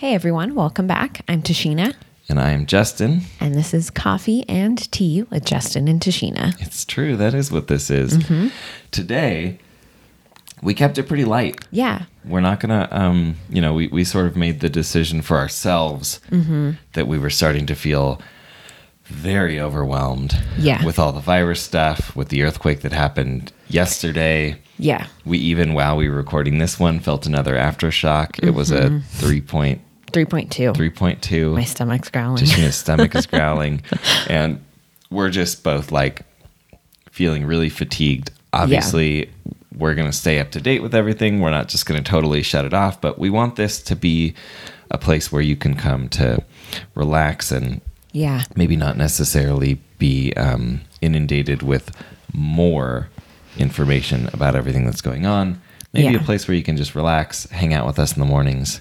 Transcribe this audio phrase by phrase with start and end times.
[0.00, 1.20] Hey everyone, welcome back.
[1.28, 1.92] I'm Tashina,
[2.26, 3.20] And I am Justin.
[3.38, 6.58] and this is Coffee and Tea with Justin and Tashina.
[6.58, 7.16] It's true.
[7.18, 8.16] That is what this is.
[8.16, 8.48] Mm-hmm.
[8.92, 9.58] Today,
[10.62, 11.62] we kept it pretty light.
[11.70, 15.20] Yeah, We're not going to, um, you know, we, we sort of made the decision
[15.20, 16.70] for ourselves mm-hmm.
[16.94, 18.22] that we were starting to feel
[19.04, 20.82] very overwhelmed Yeah.
[20.82, 24.56] with all the virus stuff, with the earthquake that happened yesterday.
[24.78, 28.42] yeah, We even, while we were recording this one, felt another aftershock.
[28.42, 29.26] It was a mm-hmm.
[29.26, 29.80] 3.3.2.
[30.10, 31.54] 3.2.
[31.54, 32.44] My stomach's growling.
[32.44, 33.82] Tashina's stomach is growling,
[34.28, 34.62] and
[35.10, 36.22] we're just both like
[37.10, 38.30] feeling really fatigued.
[38.52, 39.30] Obviously,
[39.76, 41.40] we're going to stay up to date with everything.
[41.40, 44.34] We're not just going to totally shut it off, but we want this to be
[44.90, 46.42] a place where you can come to
[46.94, 47.80] relax and
[48.12, 51.94] yeah, maybe not necessarily be um, inundated with
[52.32, 53.08] more
[53.56, 55.60] information about everything that's going on.
[55.92, 56.20] Maybe Yeah.
[56.20, 58.80] a place where you can just relax, hang out with us in the mornings,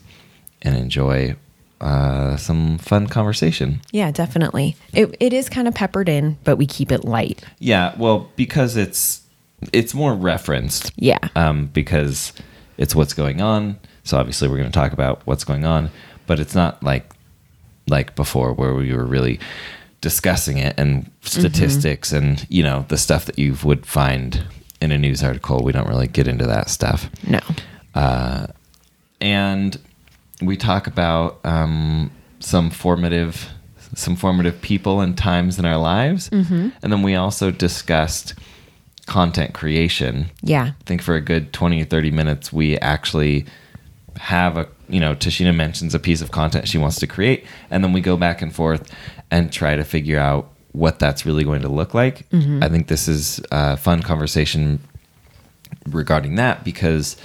[0.62, 1.36] and enjoy
[1.81, 3.81] uh, some fun conversation.
[3.91, 4.75] yeah, definitely.
[4.94, 7.44] It, it is kind of peppered in, but we keep it light.
[7.59, 9.22] Yeah, well, because it's
[9.73, 10.92] it's more referenced.
[10.95, 11.19] Yeah.
[11.36, 12.34] Um, because
[12.78, 13.78] it's what's going on.
[14.03, 15.89] So obviously we're going to talk about what's going on,
[16.28, 17.12] but it's not like
[17.88, 19.39] like before where we were really
[20.02, 24.44] discussing it and statistics and you know the stuff that you would find
[24.81, 25.62] in a news article.
[25.64, 27.39] We don't really get into that stuff No.
[27.95, 28.47] Uh,
[29.19, 29.78] and
[30.42, 33.50] we talk about um, some formative
[33.95, 36.30] some formative people and times in our lives.
[36.31, 38.36] And then we also discussed
[39.08, 40.28] content creation.
[40.44, 40.73] Yeah.
[40.80, 43.46] i think for a good 20 or 30 minutes we actually
[44.18, 47.84] have a you know tashina mentions a piece of content she wants to create and
[47.84, 48.92] then we go back and forth
[49.31, 52.26] and try to figure out what that's really going to look like.
[52.31, 54.80] I think this is a fun conversation
[55.88, 57.18] regarding that because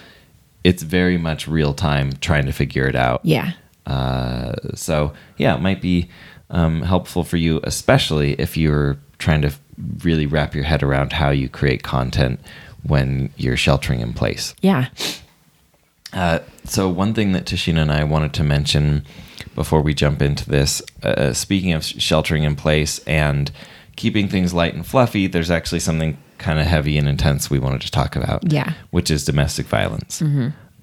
[0.65, 3.53] it's very much real time trying to figure it out Yeah.
[3.87, 6.09] uh, so yeah, it might be
[6.51, 9.53] um, helpful for you, especially if you're trying to
[10.03, 12.39] really wrap your head around how you create content
[12.83, 14.55] when you're sheltering in place.
[14.61, 14.89] Yeah.
[16.13, 19.05] Uh, so one thing that Tashina and I wanted to mention
[19.55, 23.51] before we jump into this, uh, speaking of sheltering in place and
[23.97, 27.81] keeping things light and fluffy, there's actually something kind of heavy and intense we wanted
[27.81, 28.51] to talk about.
[28.53, 28.75] Yeah.
[28.91, 30.23] which is domestic violence.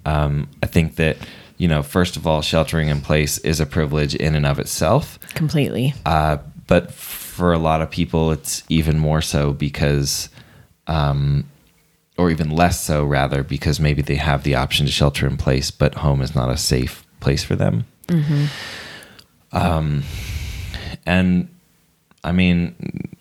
[0.06, 1.18] Um, I think that
[1.62, 5.20] you know, first of all, sheltering in place is a privilege in and of itself.
[5.36, 5.94] Completely.
[6.08, 10.30] Uh, but for a lot of people, it's even more so because,
[10.88, 11.46] um,
[12.18, 15.70] or even less so, rather, because maybe they have the option to shelter in place,
[15.70, 17.86] but home is not a safe place for them.
[19.52, 20.04] Um,
[21.06, 21.48] and
[22.24, 23.16] I mean,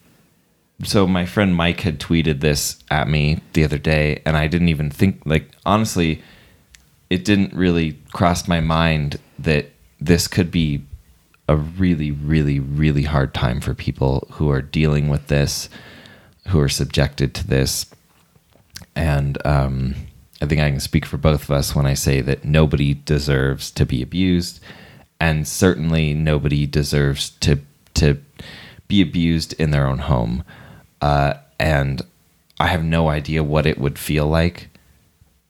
[0.83, 4.69] so my friend Mike had tweeted this at me the other day, and I didn't
[4.69, 6.23] even think, like, honestly,
[7.11, 9.67] it didn't really cross my mind that
[10.01, 10.83] this could be
[11.49, 15.69] a really, really, really hard time for people who are dealing with this,
[16.49, 17.87] who are subjected to this.
[18.95, 19.97] And um,
[20.41, 23.71] I think I can speak for both of us when I say that nobody deserves
[23.73, 24.61] to be abused,
[25.19, 27.59] and certainly nobody deserves to
[27.95, 28.19] to
[28.87, 30.45] be abused in their own home.
[31.01, 32.03] Uh, and
[32.59, 34.69] I have no idea what it would feel like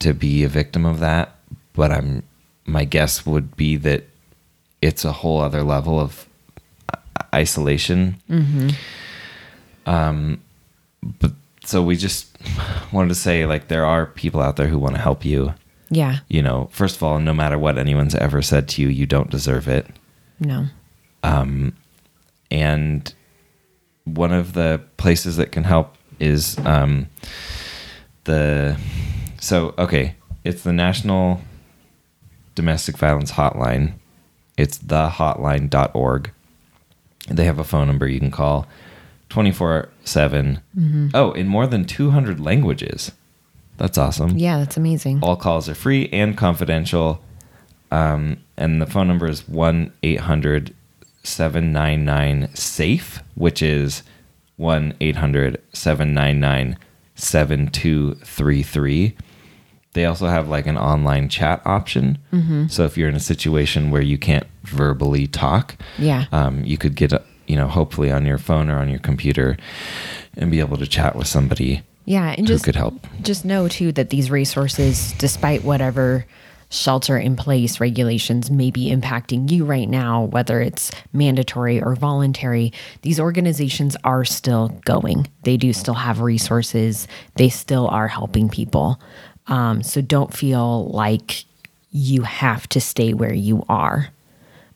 [0.00, 1.34] to be a victim of that,
[1.72, 2.22] but I'm
[2.66, 4.04] my guess would be that
[4.80, 6.26] it's a whole other level of
[7.34, 8.16] isolation.
[9.86, 10.40] Um,
[11.02, 11.32] but
[11.64, 12.36] so we just
[12.92, 15.54] wanted to say like there are people out there who want to help you.
[15.90, 16.18] Yeah.
[16.28, 19.30] You know, first of all, no matter what anyone's ever said to you, you don't
[19.30, 19.86] deserve it.
[20.38, 20.66] No.
[22.50, 23.12] and
[24.04, 27.08] one of the places that can help is um,
[28.24, 28.78] the
[29.40, 30.14] so okay
[30.44, 31.40] it's the national
[32.60, 33.94] domestic violence hotline
[34.56, 36.30] it's thehotline.org
[37.28, 38.66] they have a phone number you can call
[39.30, 40.60] 24 7
[41.14, 43.12] oh in more than 200 languages
[43.76, 45.20] that's awesome Yeah, that's amazing.
[45.22, 47.22] all calls are free and confidential.
[47.90, 50.74] Um, and the phone number is 1 800
[51.22, 54.02] 799 SAFE, which is
[54.58, 56.76] 1 800 799
[57.14, 59.16] 7233.
[59.92, 62.18] They also have like an online chat option.
[62.68, 66.26] So if you're in a situation where you can't verbally talk, Yeah.
[66.30, 67.12] um, you could get,
[67.48, 69.56] you know, hopefully on your phone or on your computer
[70.36, 73.04] and be able to chat with somebody Yeah, and who just could help.
[73.22, 76.24] just know too that these resources, despite whatever
[76.72, 82.72] shelter in place regulations may be impacting you right now, whether it's mandatory or voluntary,
[83.02, 85.26] these organizations are still going.
[85.42, 87.08] They do still have resources.
[87.34, 89.00] They still are helping people.
[89.50, 91.44] Um, so don't feel like
[91.90, 94.08] you have to stay where you are.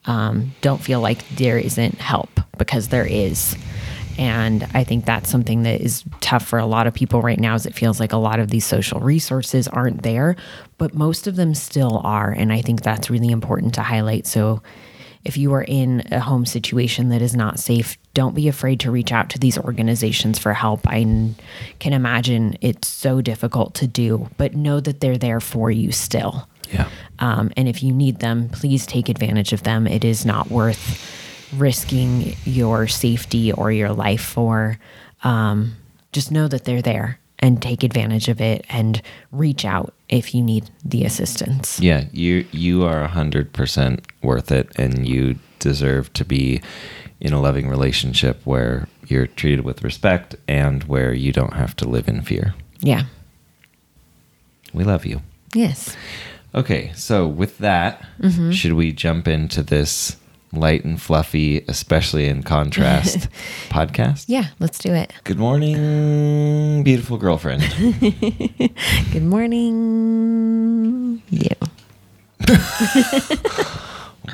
[0.07, 2.29] um, don't feel like there isn't help
[2.59, 3.57] because there is.
[4.17, 7.55] And I think that's something that is tough for a lot of people right now.
[7.55, 10.37] Is it feels like a lot of these social resources aren't there,
[10.79, 12.31] but most of them still are.
[12.31, 14.27] And I think that's really important to highlight.
[14.27, 14.63] So
[15.25, 18.91] if you are in a home situation that is not safe, don't be afraid to
[18.91, 20.87] reach out to these organizations for help.
[20.87, 21.35] I
[21.79, 26.49] can imagine it's so difficult to do, but know that they're there for you still.
[26.71, 26.89] Yeah.
[27.19, 29.87] Um, and if you need them, please take advantage of them.
[29.87, 31.11] It is not worth
[31.57, 34.79] risking your safety or your life for.
[35.23, 35.77] Um,
[36.13, 39.03] just know that they're there and take advantage of it and
[39.33, 41.81] reach out if you need the assistance.
[41.81, 46.61] Yeah, you you are hundred percent worth it, and you deserve to be
[47.21, 51.89] in a loving relationship where you're treated with respect and where you don't have to
[51.89, 52.55] live in fear.
[52.81, 53.05] Yeah.
[54.73, 55.23] We love you.
[55.55, 55.97] Yes.
[56.55, 58.51] Okay, so with that, mm-hmm.
[58.51, 60.17] should we jump into this
[60.57, 63.29] light and fluffy, especially in contrast
[63.69, 64.25] podcast?
[64.29, 65.13] Yeah, let's do it.
[65.25, 67.63] Good morning, beautiful girlfriend.
[69.13, 71.23] Good morning.
[71.31, 71.51] You.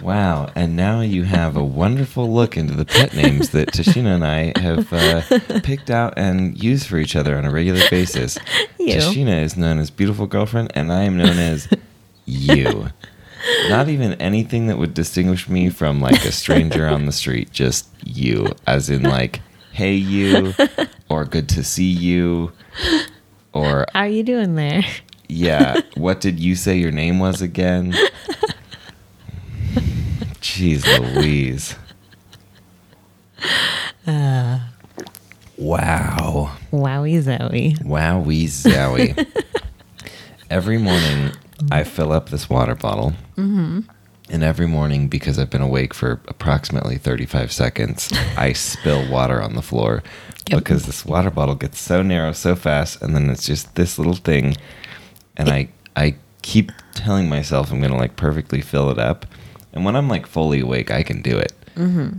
[0.03, 0.51] Wow.
[0.55, 4.59] And now you have a wonderful look into the pet names that Tashina and I
[4.59, 8.39] have uh, picked out and use for each other on a regular basis.
[8.79, 8.95] You.
[8.95, 11.69] Tashina is known as beautiful girlfriend, and I am known as
[12.25, 12.89] you.
[13.69, 17.89] Not even anything that would distinguish me from like a stranger on the street, just
[18.05, 19.41] you, as in like,
[19.73, 20.53] hey, you,
[21.09, 22.53] or good to see you,
[23.53, 24.83] or How are you doing there?
[25.29, 25.81] yeah.
[25.97, 27.95] What did you say your name was again?
[30.41, 30.85] Jeez
[31.15, 31.77] Louise.
[35.57, 36.57] wow.
[36.73, 37.79] Wowie zowie.
[37.85, 39.27] Wowie zowie.
[40.51, 41.31] every morning,
[41.71, 43.13] I fill up this water bottle.
[43.37, 43.81] Mm-hmm.
[44.31, 49.55] And every morning, because I've been awake for approximately 35 seconds, I spill water on
[49.55, 50.03] the floor
[50.49, 50.59] Yep.
[50.61, 53.03] because this water bottle gets so narrow so fast.
[53.03, 54.57] And then it's just this little thing.
[55.37, 59.27] And I, I keep telling myself I'm going to like perfectly fill it up.
[59.73, 61.53] And when I'm like fully awake, I can do it.
[61.77, 62.19] Mm-hmm.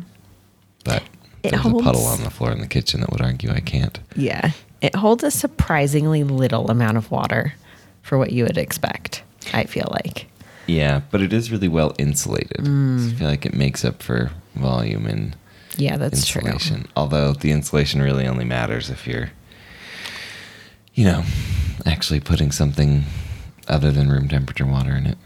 [0.86, 1.04] But
[1.44, 4.00] It there's a puddle on the floor in the kitchen that would argue I can't.
[4.16, 4.52] Yeah.
[4.82, 7.54] It holds a surprisingly little amount of water
[8.02, 10.27] for what you would expect, I feel like.
[10.68, 12.57] Yeah, but it is really well insulated.
[12.65, 13.00] Mm.
[13.09, 15.36] So I feel like it makes up for volume and
[15.77, 16.42] Yeah, that's true.
[16.42, 16.88] insulation.
[16.95, 19.31] Although the insulation really only matters if you're,
[20.94, 21.24] you know,
[21.86, 23.03] actually putting something
[23.68, 25.18] other than room temperature water in it,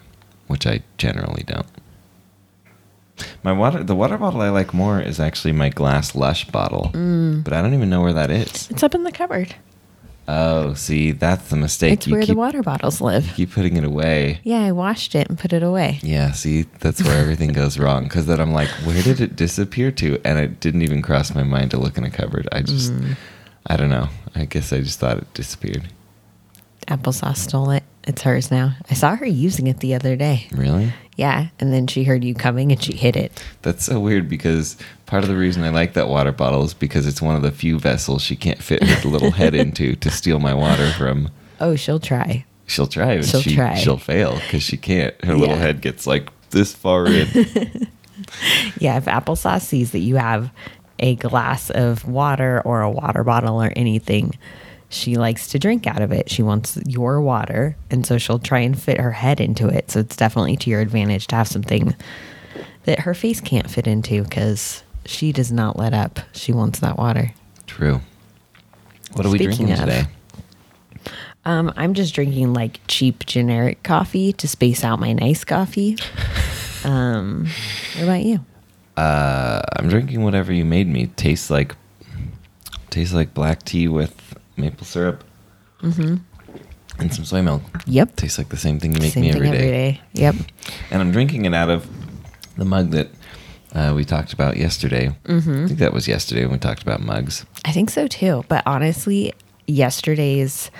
[0.48, 1.68] which I generally don't.
[3.44, 7.44] My water, the water bottle I like more is actually my glass Lush bottle, Mm.
[7.44, 8.70] but I don't even know where that is.
[8.70, 9.56] It's up in the cupboard.
[10.28, 11.94] Oh, see, that's the mistake.
[11.94, 13.32] It's you where keep, the water bottles live.
[13.36, 14.40] keep putting it away.
[14.44, 16.00] Yeah, I washed it and put it away.
[16.02, 18.06] Yeah, see, that's where everything goes wrong.
[18.06, 20.20] Because then I'm like, where did it disappear to?
[20.26, 22.48] And it didn't even cross my mind to look in a cupboard.
[22.52, 23.16] I just, Mm.
[23.68, 24.10] I don't know.
[24.36, 25.84] I guess I just thought it disappeared.
[26.88, 27.84] Applesauce stole it.
[28.08, 28.76] It's hers now.
[28.90, 30.48] I saw her using it the other day.
[30.52, 30.94] Really?
[31.18, 33.44] Yeah, and then she heard you coming and she hid it.
[33.62, 37.08] That's so weird because part of the reason I like that water bottle is because
[37.08, 40.40] it's one of the few vessels she can't fit her little head into to steal
[40.40, 41.30] my water from.
[41.60, 42.46] Oh, she'll try.
[42.68, 43.76] She'll try, She'll she, try.
[43.76, 45.14] she'll fail because she can't.
[45.24, 47.88] Her little head gets like this far in.
[48.80, 50.50] Yeah, if applesauce sees that you have
[51.00, 54.38] a glass of water or a water bottle or anything,
[54.90, 56.30] she likes to drink out of it.
[56.30, 59.92] She wants your water, and so she'll try and fit her head into it.
[59.92, 61.96] So it's definitely to your advantage to have something
[62.84, 66.20] that her face can't fit into because she does not let up.
[66.34, 67.34] She wants that water.
[67.68, 68.02] True.
[69.14, 70.04] What are we drinking of- today?
[71.48, 75.98] Um, I'm just drinking like cheap generic coffee to space out my nice coffee.
[76.86, 77.48] Um,
[77.96, 78.46] what about you?
[78.96, 81.08] Uh, I'm drinking whatever you made me.
[81.08, 81.76] Tastes like
[82.92, 84.25] tastes like black tea with
[84.58, 85.24] maple syrup
[85.82, 86.16] mm-hmm.
[87.00, 87.62] and some soy milk.
[87.86, 88.16] Yep.
[88.16, 89.58] Tastes like the same thing you make Same me thing every day.
[89.58, 90.02] every day.
[90.14, 90.36] Yep.
[90.92, 91.88] And I'm drinking it out of
[92.58, 93.10] the mug that
[93.74, 95.16] uh, we talked about yesterday.
[95.26, 95.66] Mm-hmm.
[95.66, 97.46] I think that was yesterday when we talked about mugs.
[97.66, 98.46] I think so too.
[98.48, 99.34] But honestly,
[99.68, 100.72] yesterday's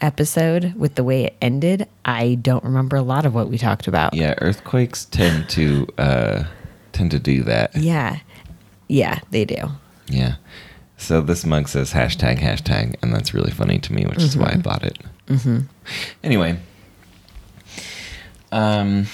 [0.00, 3.88] episode with the way it ended, I don't remember a lot of what we talked
[3.88, 4.14] about.
[4.14, 6.44] Yeah, earthquakes tend to uh,
[6.92, 7.74] tend to do that.
[7.76, 8.20] Yeah.
[8.88, 9.56] Yeah, they do.
[10.06, 10.36] Yeah.
[11.04, 14.52] So this mug says hashtag hashtag, and that's really funny to me, which is why
[14.52, 14.98] I bought it.
[15.28, 15.58] Mm-hmm.
[16.22, 16.58] Anyway,
[18.52, 19.06] um,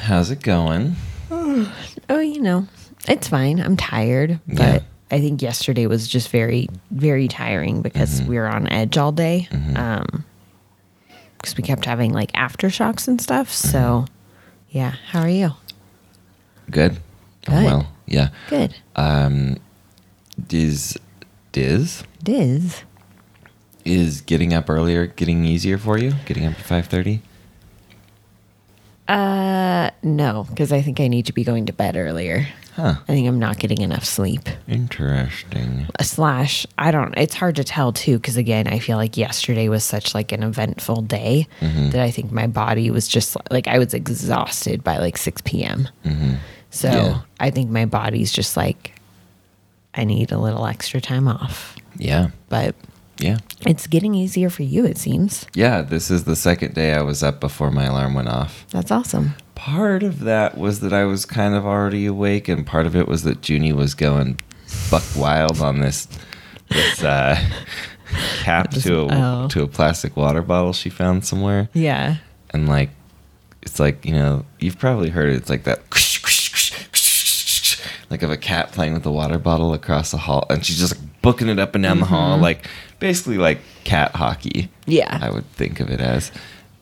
[0.00, 0.96] how's it going?
[2.10, 2.66] Oh, you know,
[3.08, 3.60] it's fine.
[3.60, 4.80] I'm tired, but Yeah.
[5.10, 9.48] I think yesterday was just very, very tiring because we were on edge all day.
[9.76, 10.24] Um,
[11.38, 13.50] because we kept having like aftershocks and stuff.
[13.50, 14.06] So,
[14.70, 14.94] yeah.
[15.10, 15.50] How are you?
[16.70, 16.96] Good.
[17.48, 17.64] Oh, Good.
[17.64, 18.28] well, yeah.
[18.50, 18.74] Good.
[18.96, 19.56] Um,
[20.48, 20.98] Diz,
[21.54, 22.82] Diz, Diz.
[23.84, 26.12] is getting up earlier getting easier for you?
[26.26, 27.22] Getting up at five thirty?
[29.06, 32.48] Uh, no, because I think I need to be going to bed earlier.
[32.74, 32.94] Huh.
[33.02, 34.48] I think I'm not getting enough sleep.
[34.66, 35.86] Interesting.
[36.00, 37.16] A slash, I don't.
[37.16, 40.42] It's hard to tell too, because again, I feel like yesterday was such like an
[40.42, 45.16] eventful day that I think my body was just like I was exhausted by like
[45.18, 45.88] six p.m.
[46.70, 47.20] So Yeah.
[47.38, 48.90] I think my body's just like
[49.96, 51.76] I need a little extra time off.
[51.96, 52.28] Yeah.
[52.48, 52.74] But
[53.18, 53.38] Yeah.
[53.66, 55.46] it's getting easier for you, it seems.
[55.54, 55.82] Yeah.
[55.82, 58.66] This is the second day I was up before my alarm went off.
[58.70, 59.34] That's awesome.
[59.54, 63.06] Part of that was that I was kind of already awake, and part of it
[63.06, 64.40] was that Junie was going
[64.90, 66.08] buck wild on this
[66.70, 67.38] this uh,
[68.42, 69.48] cap to a Oh.
[69.48, 72.16] to a plastic water bottle she found somewhere, Yeah.
[72.50, 72.90] and like
[73.62, 75.36] it's like you know you've probably heard it.
[75.36, 75.80] It's like that.
[78.14, 80.96] Like of a cat playing with a water bottle across the hall, and she's just
[80.96, 82.44] like booking it up and down the hall, mm-hmm.
[82.44, 82.68] like
[83.00, 84.70] basically like cat hockey.
[84.86, 85.18] Yeah.
[85.20, 86.30] I would think of it as.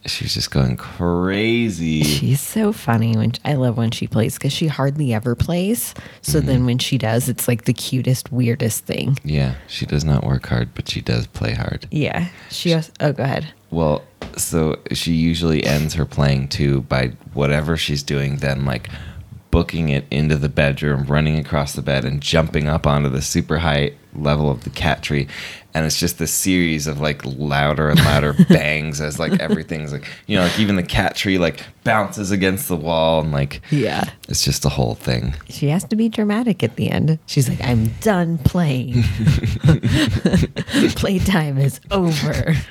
[0.05, 2.03] She's just going crazy.
[2.03, 5.95] She's so funny when I love when she plays because she hardly ever plays.
[6.21, 6.67] So then mm-hmm.
[6.67, 9.17] when she does, it's like the cutest, weirdest thing.
[9.25, 11.87] Yeah, she does not work hard, but she does play hard.
[11.91, 12.29] Yeah.
[12.51, 13.55] She has, oh, go ahead.
[13.71, 14.03] Well,
[14.37, 18.91] so she usually ends her playing too by whatever she's doing, then like
[19.53, 23.59] booking it into the bedroom, running across the bed, and jumping up onto the super
[23.59, 25.29] high level of the cat tree.
[25.75, 30.07] And it's just this series of like louder and louder bangs as like everything's like,
[30.27, 34.05] you know, like even the cat tree like bounces against the wall and like Yeah.
[34.29, 35.35] it's just a whole thing.
[35.49, 37.19] She has to be dramatic at the end.
[37.27, 39.03] She's like, I'm done playing.
[40.97, 42.55] Playtime is over.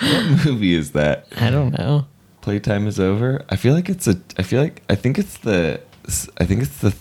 [0.00, 1.26] What movie is that?
[1.36, 2.06] I don't know.
[2.44, 5.80] Playtime is over i feel like it's a i feel like i think it's the
[6.38, 6.94] i think it's the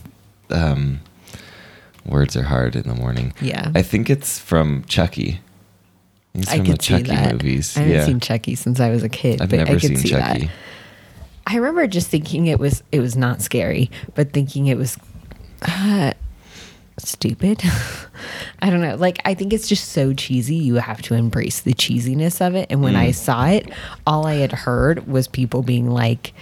[0.49, 1.01] um
[2.05, 3.69] words are hard in the morning Yeah.
[3.75, 5.41] i think it's from chucky
[6.33, 7.31] it's I from the could see that.
[7.33, 9.79] movies I haven't yeah seen Chucky since I was a kid, i've but I never
[9.79, 10.51] could seen see chucky that.
[11.45, 14.97] I remember just thinking it was it was not scary, but thinking it was
[15.61, 16.13] uh,
[17.07, 17.61] stupid.
[18.61, 18.95] I don't know.
[18.95, 20.55] Like I think it's just so cheesy.
[20.55, 22.67] You have to embrace the cheesiness of it.
[22.69, 22.97] And when Mm.
[23.07, 23.69] I saw it,
[24.07, 26.33] all I had heard was people being like,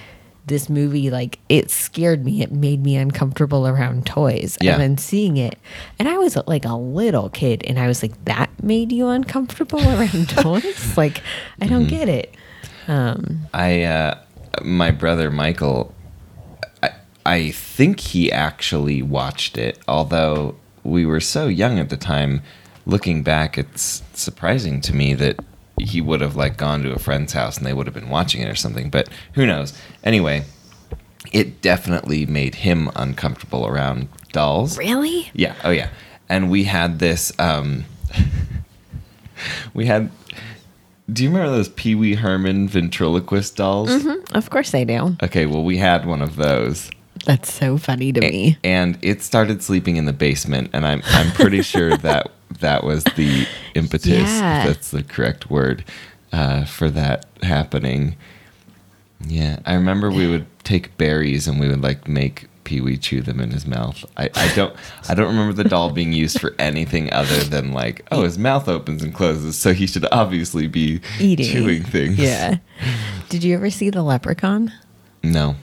[0.46, 2.42] "This movie, like, it scared me.
[2.42, 4.74] It made me uncomfortable around toys." Yeah.
[4.74, 5.58] And then seeing it,
[6.00, 9.80] and I was like a little kid, and I was like, "That made you uncomfortable
[9.82, 11.22] around toys?" Like,
[11.62, 11.96] I don't Mm-hmm.
[11.96, 12.36] get it.
[12.88, 14.18] Um, i uh
[14.64, 15.94] my brother michael
[17.26, 22.42] i think he actually watched it although we were so young at the time
[22.86, 25.40] looking back it's surprising to me that
[25.80, 28.42] he would have like gone to a friend's house and they would have been watching
[28.42, 29.74] it or something but who knows?
[30.04, 30.44] Anyway
[31.32, 34.78] it definitely made him uncomfortable around dolls.
[34.78, 35.30] Really?
[35.34, 35.90] yeah oh yeah.
[36.30, 37.86] And we had this um
[39.74, 40.12] we had
[41.12, 44.06] do you remember those pee-wee herman ventriloquist dolls?
[44.34, 45.18] Of course they do.
[45.22, 46.90] okay well we had one of those
[47.26, 48.58] That's so funny to me.
[48.64, 53.04] and it started sleeping in the basement and i'm i'm pretty sure that that was
[53.16, 54.62] the impetus Yeah.
[54.62, 55.84] if that's the correct word
[56.34, 58.16] uh, for that happening
[59.28, 63.40] yeah i remember we would take berries and we would like make pee-wee chew them
[63.40, 64.76] in his mouth I, I don't
[65.10, 68.68] i don't remember the doll being used for anything other than like oh his mouth
[68.68, 71.46] opens and closes so he should obviously be Eating.
[71.46, 72.58] chewing things Yeah.
[73.30, 74.72] Did you ever see the Leprechaun?
[75.24, 75.56] no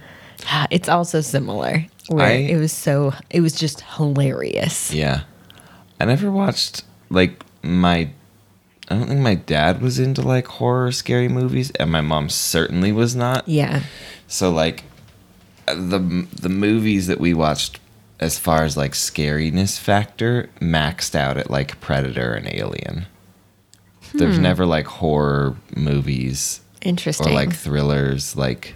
[0.71, 1.87] It's also similar.
[2.09, 4.93] Where I- it was so it was just hilarious.
[4.93, 5.23] Yeah.
[6.00, 8.11] I never watched like my
[8.90, 12.93] I don't think my dad was into like horror scary movies and my mom certainly
[12.93, 13.47] was not.
[13.47, 13.83] Yeah.
[14.26, 14.85] So like
[15.67, 17.81] the the movies that we watched
[18.21, 23.07] as far as like scariness factor maxed out at like Predator and Alien.
[24.14, 24.43] There's hmm.
[24.43, 28.75] never like horror movies interesting or like thrillers like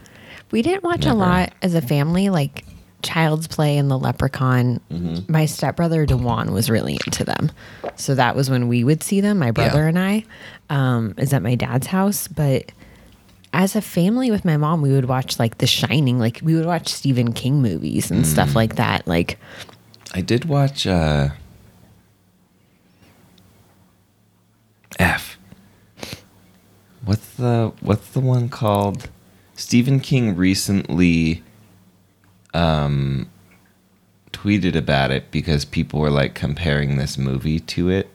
[0.53, 2.65] we didn't watch a lot as a family, like
[3.03, 4.81] Child's Play and The Leprechaun.
[4.91, 5.33] Mm-hmm.
[5.33, 7.51] My stepbrother Dewan was really into them.
[7.97, 9.89] So that was when we would see them, my brother Yeah.
[9.89, 10.25] and I.
[10.71, 12.29] Um, is at my dad's house.
[12.29, 12.71] But
[13.53, 16.65] as a family with my mom, we would watch like The Shining, like we would
[16.67, 18.27] watch Stephen King movies and Mm.
[18.29, 19.07] stuff like that.
[19.09, 19.39] Like
[20.15, 21.31] I did watch uh
[24.99, 25.39] F.
[27.05, 29.09] What's the what's the one called?
[29.55, 31.43] Stephen King recently
[32.55, 33.29] um
[34.33, 38.11] tweeted about it because people were like comparing this movie to it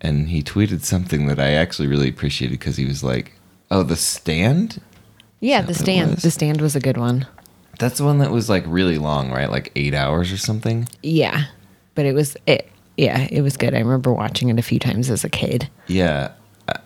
[0.00, 3.32] and he tweeted something that I actually really appreciated because he was like,
[3.70, 4.80] "Oh, The Stand?"
[5.40, 6.18] Yeah, the stand.
[6.18, 7.26] The stand was a good one.
[7.78, 9.50] That's the one that was like really long, right?
[9.50, 10.88] Like eight hours or something.
[11.02, 11.44] Yeah,
[11.94, 12.70] but it was it.
[12.96, 13.74] Yeah, it was good.
[13.74, 15.68] I remember watching it a few times as a kid.
[15.86, 16.32] Yeah,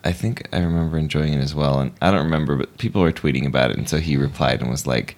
[0.04, 1.80] I- think I remember enjoying it as well.
[1.80, 4.70] And I don't remember, but people were tweeting about it, and so he replied and
[4.70, 5.16] was like,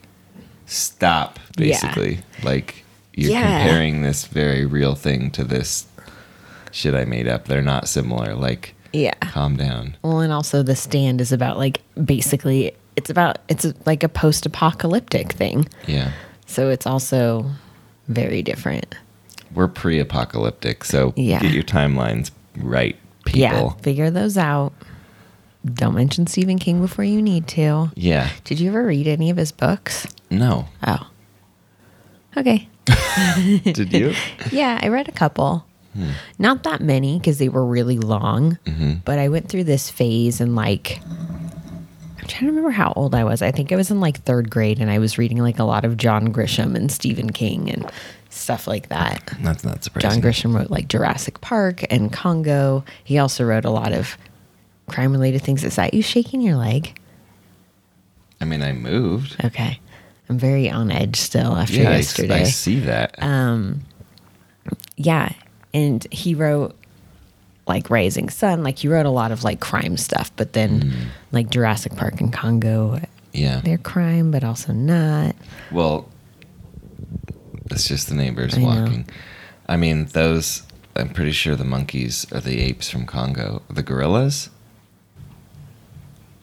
[0.66, 1.66] "Stop!" Yeah.
[1.66, 3.62] Basically, like you're Yeah.
[3.64, 5.86] comparing this very real thing to this
[6.70, 7.46] shit I made up.
[7.46, 8.34] They're not similar.
[8.34, 9.12] Like, Yeah.
[9.20, 9.96] calm down.
[10.02, 15.32] Well, and also the stand is about like basically it's about it's like a post-apocalyptic
[15.32, 15.66] thing.
[15.86, 16.10] Yeah,
[16.46, 17.50] So it's also
[18.08, 18.94] very different.
[19.54, 21.40] we're pre-apocalyptic, so Yeah.
[21.40, 23.40] get your timelines right, people.
[23.40, 24.72] Yeah, figure those out.
[25.64, 27.90] Don't mention Stephen King before you need to.
[27.94, 28.30] Yeah.
[28.44, 30.06] Did you ever read any of his books?
[30.28, 30.66] No.
[30.84, 31.08] Oh.
[32.36, 32.68] Okay.
[33.64, 34.14] Did you?
[34.50, 35.64] Yeah, I read a couple.
[35.94, 36.10] Hmm.
[36.38, 38.94] Not that many because they were really long, mm-hmm.
[39.04, 41.00] but I went through this phase and like
[42.22, 43.42] I'm trying to remember how old I was.
[43.42, 45.84] I think I was in like third grade and I was reading like a lot
[45.84, 47.90] of John Grisham and Stephen King and
[48.32, 49.32] stuff like that.
[49.40, 50.10] That's not surprising.
[50.10, 52.84] John Grisham wrote like Jurassic Park and Congo.
[53.04, 54.16] He also wrote a lot of
[54.88, 55.64] crime related things.
[55.64, 56.98] Is that you shaking your leg?
[58.40, 59.36] I mean, I moved.
[59.44, 59.78] Okay.
[60.28, 62.40] I'm very on edge still after Yeah, yesterday.
[62.40, 63.22] I see that.
[63.22, 63.82] Um,
[64.96, 65.32] yeah,
[65.74, 66.74] and he wrote
[67.66, 68.62] like Rising Sun.
[68.62, 72.32] Like he wrote a lot of like crime stuff, but then like Jurassic Park and
[72.32, 73.00] Congo,
[73.32, 73.60] yeah.
[73.62, 75.36] they're crime, but also not.
[75.70, 76.08] Well,
[77.72, 78.66] it's just the neighbors I know.
[78.66, 79.08] walking.
[79.66, 80.62] I mean, those.
[80.94, 83.62] I'm pretty sure the monkeys are the apes from Congo.
[83.70, 84.50] The gorillas.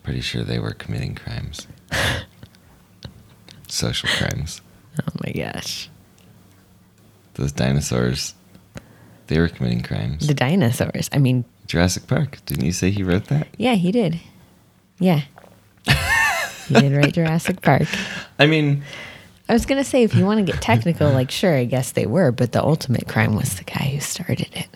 [0.04, 1.68] Pretty sure they were committing crimes.
[3.68, 4.62] Social crimes.
[5.02, 5.90] Oh my gosh,
[7.36, 8.34] Those dinosaurs.
[9.28, 10.28] They were committing crimes.
[10.28, 11.08] the dinosaurs.
[11.14, 12.40] I mean, Jurassic Park.
[12.46, 13.48] Didn't you say he wrote that?
[13.58, 14.20] yeah, he did.
[15.00, 15.22] Yeah,
[16.68, 17.84] he did write Jurassic Park.
[18.40, 18.84] I mean,
[19.50, 22.06] I was gonna say if you want to get technical, like sure, I guess they
[22.06, 24.70] were, but the ultimate crime was the guy who started it.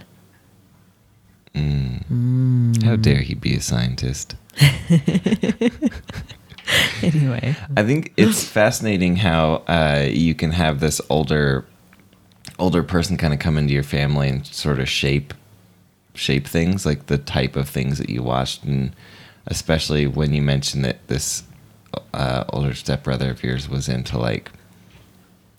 [2.83, 4.35] how dare he be a scientist?
[7.01, 11.65] Anyway, I think it's fascinating how uh, you can have this older
[12.59, 15.33] older person kind of come into your family and sort of shape
[16.13, 18.95] shape things like the type of things that you watched and
[19.47, 21.43] especially when you mentioned that this
[22.13, 24.51] uh, older stepbrother of yours was into like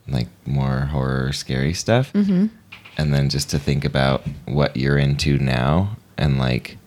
[0.08, 2.12] like more horror scary stuff.
[2.12, 2.46] Mm-hmm.
[2.96, 6.78] and then just to think about what you're into now and like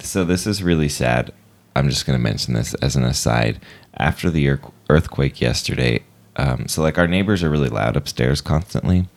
[0.00, 1.32] so this is really sad.
[1.74, 3.60] I'm just going to mention this as an aside.
[3.98, 4.58] After the
[4.90, 6.02] earthquake yesterday
[6.36, 9.08] um, so like our neighbors are really loud upstairs constantly.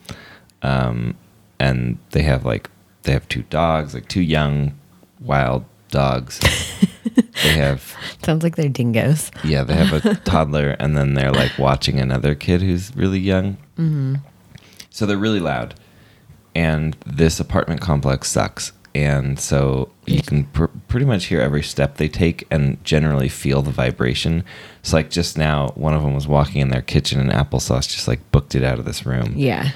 [0.62, 1.16] Um,
[1.58, 2.70] and they have like
[3.02, 4.78] they have two dogs like two young
[5.20, 6.40] wild dogs
[7.42, 9.30] they have sounds like they're dingoes.
[9.44, 13.54] yeah, they have a toddler, and then they're like watching another kid who's really young.
[13.78, 14.16] Mm-hmm.
[14.90, 15.74] So they're really loud,
[16.54, 18.72] and this apartment complex sucks.
[18.92, 23.62] And so you can pr- pretty much hear every step they take, and generally feel
[23.62, 24.42] the vibration.
[24.80, 28.08] It's like just now, one of them was walking in their kitchen, and applesauce just
[28.08, 29.34] like booked it out of this room.
[29.36, 29.70] Yeah.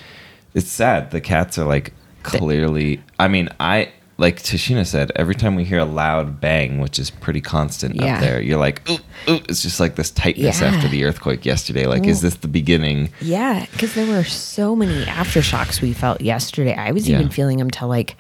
[0.53, 1.13] It's sad.
[1.13, 1.93] The cats are like
[2.25, 3.03] clearly.
[3.19, 5.11] I mean, I like Tashina said.
[5.17, 8.15] Every time we hear a loud bang, which is pretty constant Yeah.
[8.15, 8.99] up there, you're like, ooh,
[9.29, 9.41] ooh.
[9.49, 10.69] It's just like this tightness Yeah.
[10.69, 11.87] after the earthquake yesterday.
[11.87, 13.11] Like, is this the beginning?
[13.21, 16.75] Yeah, because there were so many aftershocks we felt yesterday.
[16.75, 17.17] I was Yeah.
[17.17, 18.17] even feeling them till like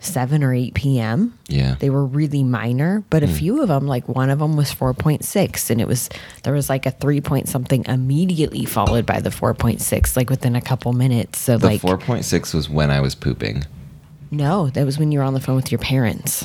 [0.00, 1.38] seven or eight p.m.
[1.48, 1.76] Yeah.
[1.78, 3.34] They were really minor, but a hmm.
[3.34, 6.08] few of them, like one of them was four point six, and it was
[6.42, 10.28] there was like a three point something immediately followed by the four point six, like
[10.28, 11.38] within a couple minutes.
[11.38, 13.64] So the like, 4.6 was when I was pooping.
[14.32, 16.44] No, that was when you were on the phone with your parents.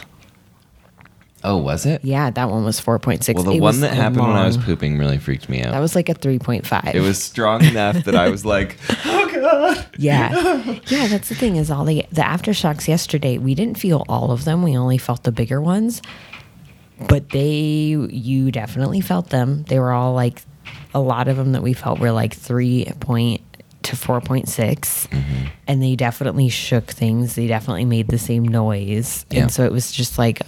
[1.43, 2.03] Oh, was it?
[2.03, 3.37] Yeah, that one was four point six.
[3.41, 5.71] Well, the one that happened when I was pooping really freaked me out.
[5.71, 6.93] that was like a three point five.
[6.93, 9.85] it was strong enough that I was like, oh god.
[9.97, 10.79] Yeah.
[10.87, 14.45] Yeah, that's the thing is all the the aftershocks yesterday, we didn't feel all of
[14.45, 14.63] them.
[14.63, 16.01] We only felt the bigger ones.
[17.07, 19.63] But they you definitely felt them.
[19.69, 20.41] They were all like
[20.93, 23.41] a lot of them that we felt were like 3 point
[23.87, 25.45] to 4.6 mm-hmm.
[25.67, 27.35] and they definitely shook things.
[27.35, 29.25] They definitely made the same noise.
[29.29, 29.43] Yeah.
[29.43, 30.41] And so it was just like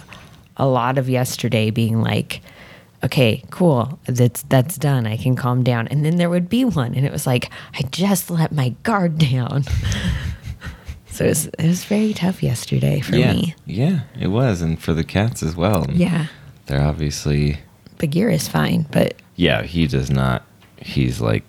[0.56, 2.42] a lot of yesterday being like
[3.02, 3.98] okay, cool.
[4.04, 5.06] That's that's done.
[5.06, 5.88] I can calm down.
[5.88, 9.18] And then there would be one, and it was like I just let my guard
[9.18, 9.64] down.
[11.06, 13.32] so it was, it was very tough yesterday for yeah.
[13.32, 13.54] me.
[13.66, 15.86] Yeah, it was, and for the cats as well.
[15.90, 16.26] Yeah,
[16.66, 17.58] They're obviously.
[17.98, 20.44] Bagheera is fine, but Yeah, he does not.
[20.76, 21.44] He's like.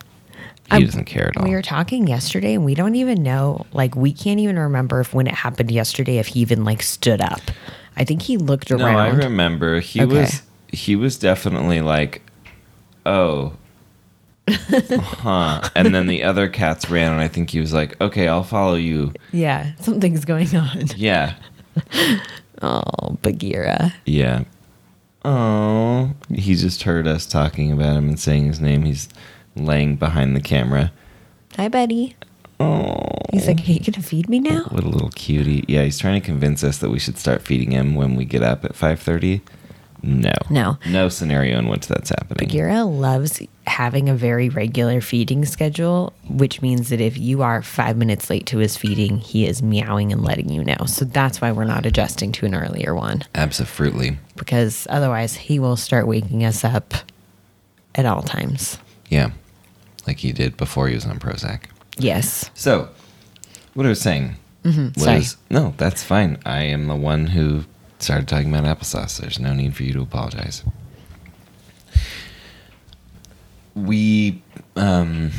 [0.72, 1.44] He I'm- doesn't care at all.
[1.44, 3.66] we were talking yesterday, and we don't even know.
[3.74, 7.22] Like, we can't even remember if when it happened yesterday, if he even like stood
[7.22, 7.42] up.
[7.98, 8.94] I think he looked around.
[8.94, 9.80] No, I remember.
[9.82, 10.22] He Okay.
[10.22, 12.22] was he was definitely like,
[13.06, 13.54] "Oh,
[14.48, 15.70] huh.
[15.76, 18.76] And then the other cats ran, and I think he was like, okay, I'll follow
[18.76, 19.14] you.
[19.32, 20.86] Yeah, something's going on.
[20.96, 21.36] Yeah.
[22.64, 23.92] Oh, Bagheera.
[24.06, 24.44] Yeah.
[25.26, 28.84] Oh, he just heard us talking about him and saying his name.
[28.84, 29.10] He's
[29.56, 30.92] laying behind the camera.
[31.58, 32.16] Hi, buddy.
[32.60, 34.64] Oh, He's like, Are you going to feed me now?
[34.70, 35.64] what a little cutie.
[35.68, 38.44] Yeah, he's trying to convince us that we should start feeding him when we get
[38.44, 39.42] up at 5.30.
[40.04, 40.32] No.
[40.50, 40.78] No.
[40.90, 42.48] No scenario in which that's happening.
[42.48, 47.98] Bagheera loves having a very regular feeding schedule, which means that if you are five
[47.98, 50.86] minutes late to his feeding, he is meowing and letting you know.
[50.88, 54.18] So that's why we're not adjusting to an earlier one, Absolutely.
[54.36, 56.96] because otherwise he will start waking us up
[57.94, 58.80] at all times.
[59.10, 59.30] Yeah.
[60.08, 61.64] Like he did before he was on Prozac.
[61.98, 62.50] Yes.
[62.54, 62.90] So,
[63.74, 65.00] what I was saying Mm-hmm.
[65.00, 65.18] Sorry.
[65.18, 66.38] was no, that's fine.
[66.46, 67.64] I am the one who
[68.00, 69.20] started talking about applesauce.
[69.20, 70.64] There's no need for you to apologize.
[73.74, 74.44] We,
[74.76, 75.32] um,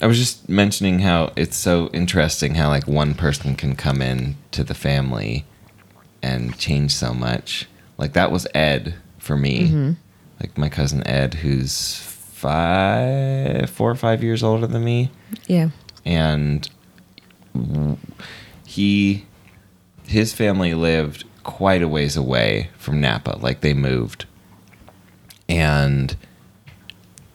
[0.00, 4.36] I was just mentioning how it's so interesting how like one person can come in
[4.52, 5.44] to the family
[6.22, 7.68] and change so much.
[7.98, 9.68] Like that was Ed for me.
[9.68, 9.92] Mm-hmm.
[10.40, 11.96] Like my cousin Ed, who's
[12.38, 15.10] five, four or five years older than me.
[15.46, 15.70] Yeah.
[16.04, 16.68] and
[18.64, 19.26] he
[20.06, 24.24] his family lived quite a ways away from Napa like they moved.
[25.48, 26.16] And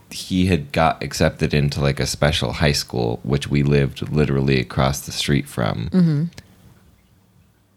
[0.10, 5.02] he had got accepted into like a special high school which we lived literally across
[5.02, 5.90] the street from.
[5.92, 6.24] Mm-hmm.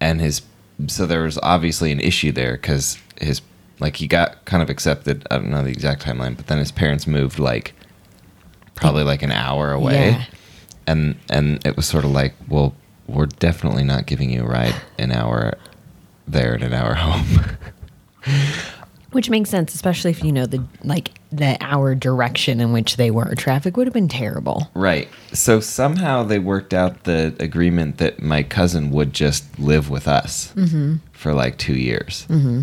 [0.00, 0.42] And his
[0.86, 3.40] so there was obviously an issue there because his
[3.80, 6.72] like he got kind of accepted i don't know the exact timeline but then his
[6.72, 7.74] parents moved like
[8.74, 10.24] probably like an hour away Yeah.
[10.86, 12.74] and and it was sort of like well
[13.06, 15.54] we're definitely not giving you a ride an hour
[16.26, 17.56] there and an hour home
[19.12, 23.10] Which makes sense, especially if you know the like the hour direction in which they
[23.10, 23.34] were.
[23.34, 24.68] Traffic would have been terrible.
[24.74, 30.06] right so somehow they worked out the agreement that my cousin would just live with
[30.08, 30.52] us
[31.12, 32.62] for like two years mm-hmm.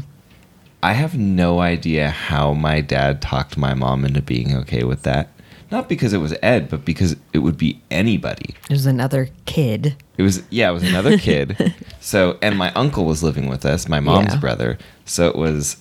[0.83, 5.29] I have no idea how my dad talked my mom into being okay with that
[5.71, 9.95] not because it was ed but because it would be anybody It was another kid.
[10.17, 11.73] It was yeah, it was another kid.
[11.99, 14.39] so and my uncle was living with us, my mom's Yeah.
[14.39, 14.77] brother.
[15.05, 15.77] So it was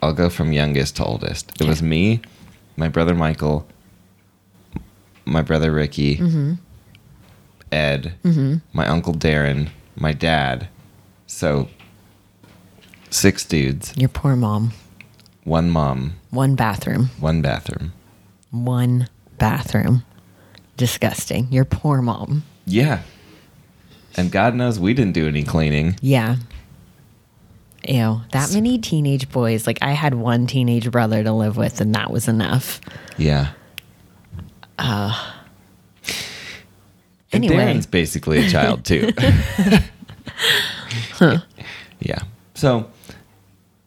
[0.00, 1.44] I'll go from youngest to oldest.
[1.60, 2.20] It was me,
[2.76, 3.66] my brother Michael,
[5.24, 6.52] my brother Ricky, mm-hmm.
[7.72, 8.56] Ed, mm-hmm.
[8.72, 10.68] my uncle Darren, my dad.
[11.26, 11.68] So
[13.14, 14.72] six dudes, Your poor mom.
[15.44, 17.10] one mom, One bathroom.
[17.20, 17.92] one bathroom.
[18.50, 20.04] One bathroom.
[20.76, 21.48] Disgusting.
[21.52, 22.42] Your poor mom.
[22.66, 23.02] Yeah.
[24.16, 25.96] And God knows we didn't do any cleaning.
[26.00, 26.36] Yeah.
[27.86, 28.22] Ew.
[28.32, 29.66] That many teenage boys.
[29.66, 32.80] Like I had one teenage brother to live with, and that was enough.
[33.18, 33.52] Yeah.
[34.78, 35.32] Uh,
[37.32, 37.56] and Anyway.
[37.56, 39.12] Darren's basically a child too.
[42.00, 42.18] Yeah.
[42.54, 42.90] So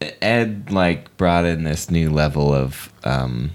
[0.00, 3.50] Ed like brought in this new level of um,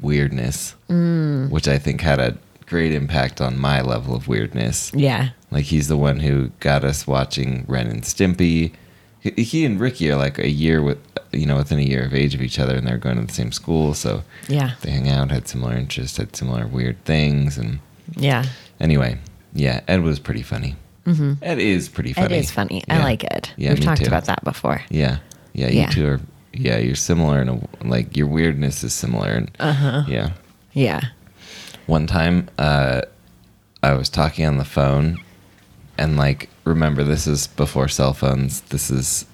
[0.00, 4.90] weirdness, which I think had a great impact on my level of weirdness.
[4.94, 5.30] Yeah.
[5.50, 8.72] Like he's the one who got us watching Ren and Stimpy.
[9.20, 10.98] He, he and Ricky are like a year with,
[11.32, 13.32] you know, within a year of age of each other, and they're going to the
[13.32, 14.72] same school, so Yeah.
[14.82, 17.78] they hang out, had similar interests, had similar weird things, and
[18.16, 18.44] Yeah.
[18.80, 19.18] Anyway,
[19.54, 20.76] yeah, Ed was pretty funny.
[21.06, 21.34] Mm-hmm.
[21.42, 22.38] Ed is pretty It funny.
[22.38, 22.82] is funny.
[22.88, 23.52] I like it.
[23.56, 24.08] Yeah, We've talked too.
[24.08, 24.82] about that before.
[24.90, 25.18] Yeah,
[25.54, 25.88] yeah, you Yeah.
[25.90, 26.20] two are.
[26.52, 29.30] Yeah, you're similar in a like your weirdness is similar.
[29.30, 30.04] And, uh-huh.
[30.06, 30.30] Yeah.
[30.72, 31.00] Yeah.
[31.86, 33.02] One time, uh,
[33.82, 35.18] I was talking on the phone,
[35.98, 38.60] and like, remember, this is before cell phones.
[38.62, 39.26] This is.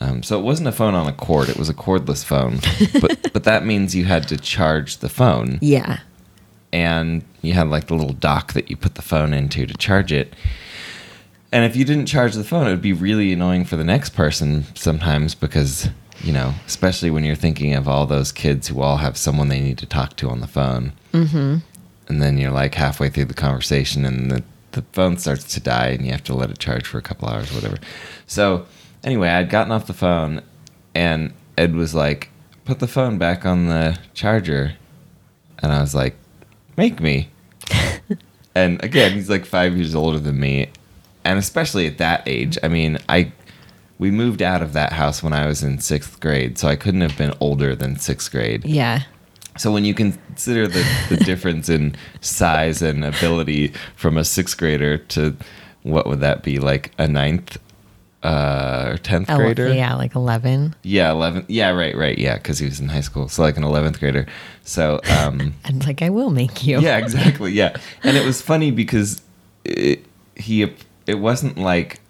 [0.00, 2.58] Um, so it wasn't a phone on a cord; it was a cordless phone.
[3.00, 5.58] but but that means you had to charge the phone.
[5.60, 5.98] Yeah.
[6.72, 10.12] and you had like the little dock that you put the phone into to charge
[10.12, 10.34] it.
[11.50, 14.10] And if you didn't charge the phone, it would be really annoying for the next
[14.10, 15.88] person sometimes because,
[16.22, 19.60] you know, especially when you're thinking of all those kids who all have someone they
[19.60, 20.92] need to talk to on the phone.
[21.12, 21.56] Mm-hmm.
[22.08, 25.88] And then you're like halfway through the conversation and the, the phone starts to die
[25.88, 27.78] and you have to let it charge for a couple hours, or whatever.
[28.26, 28.66] So,
[29.02, 30.42] anyway, I'd gotten off the phone
[30.94, 32.30] and Ed was like,
[32.66, 34.74] put the phone back on the charger.
[35.60, 36.14] And I was like,
[36.76, 37.30] make me.
[38.54, 40.68] and again, he's like five years older than me.
[41.24, 43.32] And especially at that age, I mean, I
[43.98, 47.00] we moved out of that house when I was in sixth grade, so I couldn't
[47.00, 48.64] have been older than sixth grade.
[48.64, 49.02] Yeah.
[49.56, 54.98] So when you consider the, the difference in size and ability from a sixth grader
[54.98, 55.36] to
[55.82, 57.58] what would that be like a ninth
[58.22, 59.72] uh, or tenth grader.
[59.72, 60.74] yeah, like 11.
[60.82, 61.44] Yeah, 11th.
[61.48, 62.18] Yeah, right, right.
[62.18, 63.28] Yeah, because he was in high school.
[63.28, 64.26] So, like an 11th grader.
[64.64, 66.80] So, um, And like, I will make you.
[66.80, 67.52] yeah, exactly.
[67.52, 67.76] Yeah.
[68.02, 69.22] And it was funny because
[69.64, 70.04] it,
[70.34, 70.72] he,
[71.08, 72.00] it wasn't like,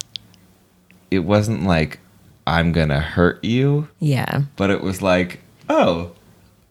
[1.11, 2.01] it wasn't like,
[2.47, 4.43] I'm to hurt you, Yeah.
[4.57, 6.13] but it was like, oh,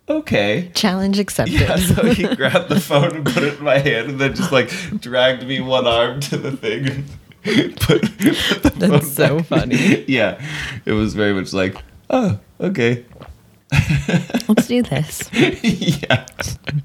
[0.10, 0.72] okay.
[0.74, 1.60] Challenge accepted.
[1.62, 4.52] Yeah, so he grabbed the phone and put it in my hand and then just
[4.52, 7.06] like dragged me one arm to the thing
[7.78, 8.02] put,
[8.62, 9.46] put the That's so back.
[9.46, 10.04] funny.
[10.08, 10.42] Yeah.
[10.86, 11.78] It was very much like,
[12.10, 13.06] oh, okay.
[14.48, 15.30] Let's do this.
[15.34, 16.26] yeah.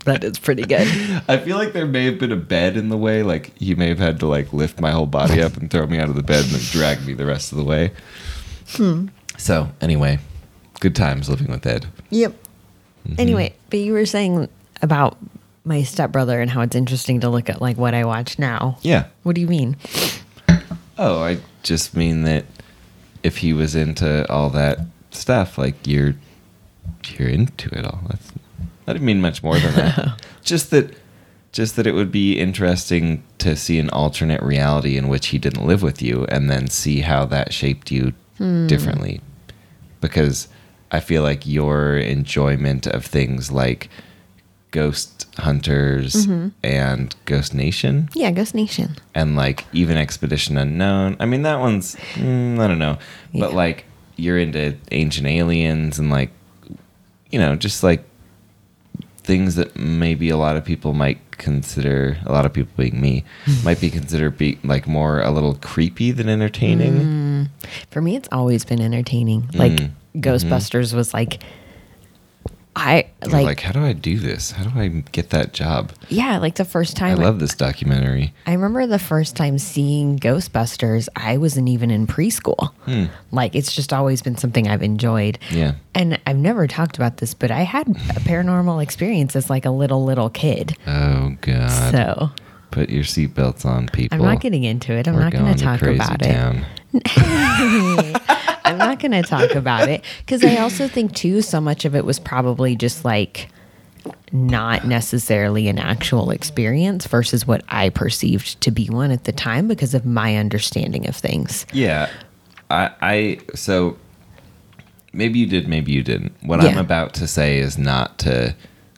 [0.04, 0.88] That is pretty good.
[1.28, 3.22] I feel like there may have been a bed in the way.
[3.22, 5.98] Like he may have had to like lift my whole body up and throw me
[5.98, 7.92] out of the bed and then drag me the rest of the way.
[8.70, 9.08] Hmm.
[9.38, 10.18] So anyway,
[10.80, 11.86] good times living with Ed.
[12.10, 12.32] Yep.
[12.32, 13.14] Mm-hmm.
[13.20, 14.48] Anyway, but you were saying
[14.80, 15.18] about
[15.64, 18.78] my stepbrother and how it's interesting to look at like what I watch now.
[18.82, 19.06] Yeah.
[19.22, 19.76] What do you mean?
[20.98, 22.44] Oh, I just mean that
[23.22, 26.14] if he was into all that stuff, like you're
[27.18, 28.00] you're into it all.
[28.08, 28.32] That's
[28.86, 30.22] I didn't mean much more than that.
[30.42, 30.94] just that
[31.52, 35.66] just that it would be interesting to see an alternate reality in which he didn't
[35.66, 38.12] live with you and then see how that shaped you
[38.66, 39.20] differently.
[40.00, 40.48] Because
[40.90, 43.88] I feel like your enjoyment of things like
[44.72, 46.26] Ghost Hunters
[46.64, 48.96] and Ghost Nation Yeah, Ghost Nation.
[49.14, 51.16] and like even Expedition Unknown.
[51.20, 52.98] I mean, that one's mm, I don't know,
[53.34, 53.84] but like
[54.16, 56.30] you're into Ancient Aliens and like
[57.32, 58.04] you know just like
[59.24, 63.24] things that maybe a lot of people might consider a lot of people being me
[63.64, 67.48] might be considered be like more a little creepy than entertaining.
[67.90, 69.48] For me, it's always been entertaining.
[69.54, 69.90] Like Mm.
[70.16, 71.42] Ghostbusters was like,
[72.74, 74.50] I You're like, Like, how do I do this?
[74.52, 75.92] How do I get that job?
[76.08, 77.20] yeah, like the first time.
[77.20, 78.32] I love this documentary.
[78.46, 82.72] I remember the first time seeing Ghostbusters, I wasn't even in preschool.
[82.84, 83.06] Hmm.
[83.30, 85.38] Like it's just always been something I've enjoyed.
[85.50, 85.74] Yeah.
[85.94, 89.70] And I've never talked about this, but I had a paranormal experience as like a
[89.70, 90.76] little little kid.
[90.86, 91.92] Oh God!
[91.92, 92.30] So
[92.70, 94.16] Put your seatbelts on, people.
[94.16, 95.06] I'm not getting into it.
[95.06, 96.32] I'm We're not going to talk about it.
[96.32, 96.64] town.
[96.94, 98.14] I'm
[98.88, 102.04] not going to talk about it because I also think too so much of it
[102.04, 103.48] was probably just like
[104.32, 109.68] not necessarily an actual experience versus what I perceived to be one at the time
[109.68, 111.66] because of my understanding of things.
[111.72, 112.08] Yeah.
[112.70, 113.96] I I so
[115.12, 116.32] maybe you did, maybe you didn't.
[116.42, 118.54] What I'm about to say is not to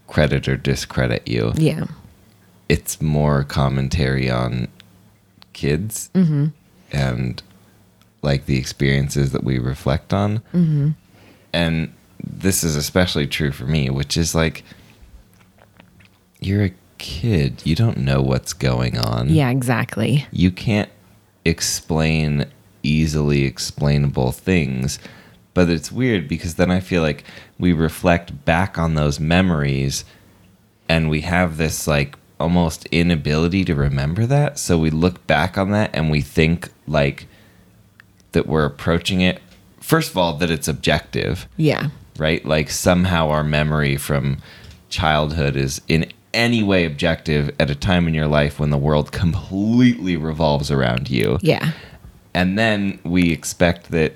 [0.06, 1.52] credit or discredit you.
[1.56, 1.86] Yeah.
[2.68, 4.68] It's more commentary on
[5.52, 6.46] kids Mm-hmm.
[6.92, 7.42] and
[8.24, 10.38] like the experiences that we reflect on.
[10.52, 10.90] Mm-hmm.
[11.52, 14.64] And this is especially true for me, which is like
[16.40, 17.62] you're a kid.
[17.64, 19.28] You don't know what's going on.
[19.28, 20.26] Yeah, exactly.
[20.32, 20.90] you can't
[21.44, 22.46] explain
[22.82, 24.98] easily explainable things
[25.54, 27.24] but it's weird because then i feel like
[27.58, 30.04] we reflect back on those memories
[30.88, 35.70] and we have this like almost inability to remember that so we look back on
[35.70, 37.26] that and we think like
[38.34, 39.40] that we're approaching it
[39.80, 41.88] first of all that it's objective Yeah.
[42.18, 42.44] right?
[42.44, 44.38] Like somehow our memory from
[44.88, 49.10] childhood is in any way objective at a time in your life when the world
[49.12, 51.38] completely revolves around you.
[51.42, 51.72] Yeah.
[52.32, 54.14] And then we expect that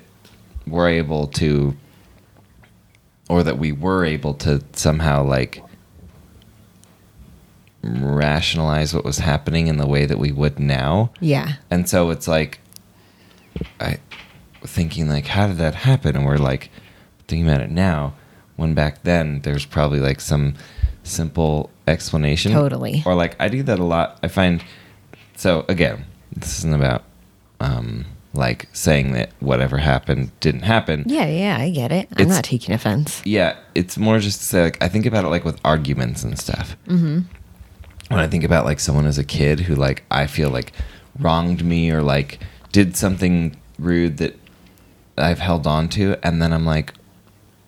[0.67, 1.75] we're able to,
[3.29, 5.63] or that we were able to somehow like
[7.81, 11.11] rationalize what was happening in the way that we would now.
[11.19, 11.53] Yeah.
[11.71, 12.59] And so it's like,
[13.79, 13.97] I
[14.63, 16.15] thinking like, how did that happen?
[16.15, 16.69] And we're like
[17.27, 18.13] thinking about it now.
[18.55, 20.55] When back then there's probably like some
[21.03, 22.51] simple explanation.
[22.51, 23.03] Totally.
[23.05, 24.19] Or like I do that a lot.
[24.21, 24.63] I find
[25.35, 27.03] so again, this isn't about
[27.59, 31.03] um like saying that whatever happened didn't happen.
[31.07, 32.07] Yeah, yeah, I get it.
[32.11, 33.21] I'm It's- not taking offense.
[33.25, 36.37] Yeah, it's more just to say like I think about it like with arguments and
[36.37, 36.75] stuff.
[36.87, 37.19] Mm-hmm.
[38.09, 40.73] When I think about like someone as a kid who like I feel like
[41.17, 42.39] wronged me or like
[42.71, 44.37] did something rude that
[45.19, 46.93] I've held on to, and then I'm like,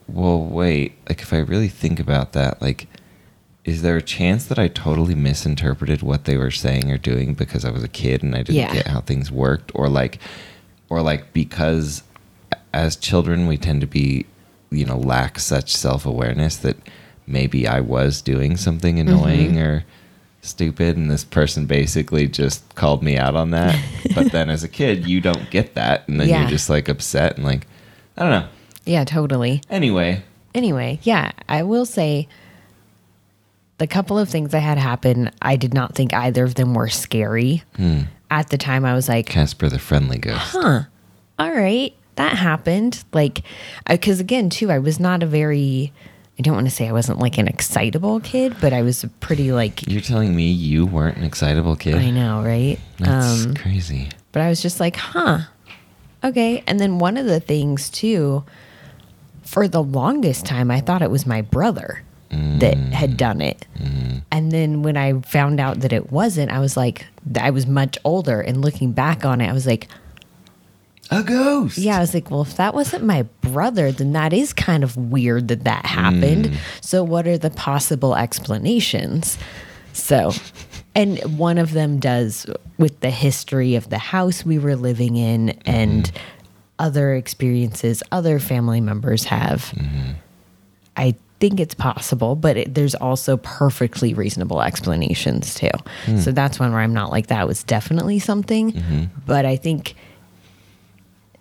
[0.08, 2.88] well, wait, like if I really think about that, like,
[3.64, 7.64] is there a chance that I totally misinterpreted what they were saying or doing because
[7.64, 8.74] I was a kid and I didn't Yeah.
[8.74, 10.20] get how things worked, or like,
[10.90, 12.04] or like because
[12.74, 14.26] as children we tend to be
[14.72, 16.78] you know lack such self-awareness that
[17.28, 19.10] maybe i was doing something Mm-hmm.
[19.10, 19.84] annoying or
[20.42, 23.80] stupid and this person basically just called me out on that
[24.16, 26.42] but then as a kid you don't get that and then Yeah.
[26.42, 27.68] you're just like upset and like
[28.18, 28.48] i don't know
[28.86, 29.62] Yeah, totally.
[29.70, 30.24] anyway
[30.54, 32.28] Anyway, yeah, I will say
[33.78, 36.90] the couple of things that had happened I did not think either of them were
[36.90, 37.64] scary.
[37.78, 38.02] Hmm.
[38.30, 40.82] At the time, I was like, casper the friendly ghost huh,
[41.40, 43.02] all right, that happened.
[43.14, 43.44] Like,
[43.88, 45.94] because again, too, I was not a very,
[46.40, 49.52] I don't want to say I wasn't like an excitable kid, but I was pretty
[49.52, 51.96] like, You're telling me you weren't an excitable kid?
[51.96, 52.80] I know, right?
[53.00, 54.10] That's Um, crazy.
[54.32, 55.40] but I was just like, huh,
[56.24, 56.64] okay.
[56.66, 58.44] And then one of the things, too,
[59.44, 63.68] for the longest time, I thought it was my brother that had done it.
[64.32, 67.06] And then when I found out that it wasn't, I was like,
[67.40, 68.40] I was much older.
[68.40, 69.90] And looking back on it, I was like,
[71.14, 71.78] A ghost.
[71.78, 74.96] yeah, I was like, well, if that wasn't my brother, then that is kind of
[74.96, 76.46] weird that that happened.
[76.46, 76.58] Mm.
[76.80, 79.38] So, what are the possible explanations?
[79.92, 80.32] So,
[80.96, 82.46] and one of them does
[82.78, 86.18] with the history of the house we were living in and mm-hmm.
[86.80, 89.64] other experiences other family members have.
[89.76, 90.12] Mm-hmm.
[90.96, 95.70] I think it's possible, but it, there's also perfectly reasonable explanations too.
[96.06, 96.20] Hmm.
[96.20, 99.04] So that's one where I'm not like that was definitely something, mm-hmm.
[99.26, 99.96] but I think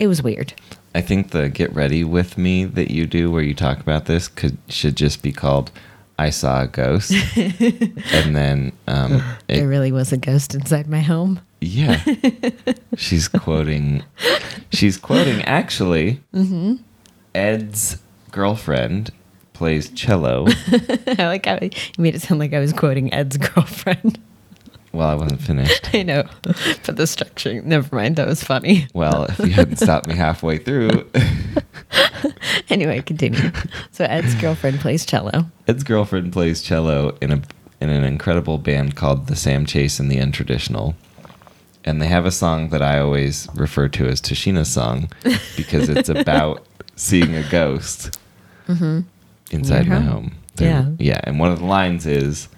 [0.01, 0.53] it was weird.
[0.95, 4.27] I think the get ready with me that you do where you talk about this
[4.27, 5.71] could should just be called
[6.19, 7.13] I saw a ghost.
[7.37, 11.41] and then um there really was a ghost inside my home.
[11.61, 12.03] yeah.
[12.97, 14.03] she's quoting
[14.73, 16.21] she's quoting actually
[17.35, 17.99] Ed's
[18.33, 19.13] girlfriend
[19.53, 20.47] plays cello.
[21.07, 24.19] I like how you made it sound like I was quoting Ed's girlfriend.
[24.93, 25.91] Well, I wasn't finished.
[25.95, 27.63] I know, but the structure.
[27.63, 28.17] Never mind.
[28.17, 28.87] That was funny.
[28.95, 31.09] Well, if you hadn't stopped me halfway through,
[32.69, 33.51] Anyway, continue.
[33.91, 35.47] So Ed's girlfriend plays cello.
[35.67, 37.43] Ed's girlfriend plays cello in a
[37.81, 40.95] in an incredible band called the Sam Chase and the Untraditional.
[41.85, 45.11] And they have a song that I always refer to as Tashina's song
[45.57, 48.19] because it's about seeing a ghost
[48.69, 50.13] inside Your my home.
[50.13, 50.33] home.
[50.57, 50.65] Mm-hmm.
[50.65, 50.91] Yeah.
[50.99, 51.21] Yeah.
[51.25, 52.49] And one of the lines is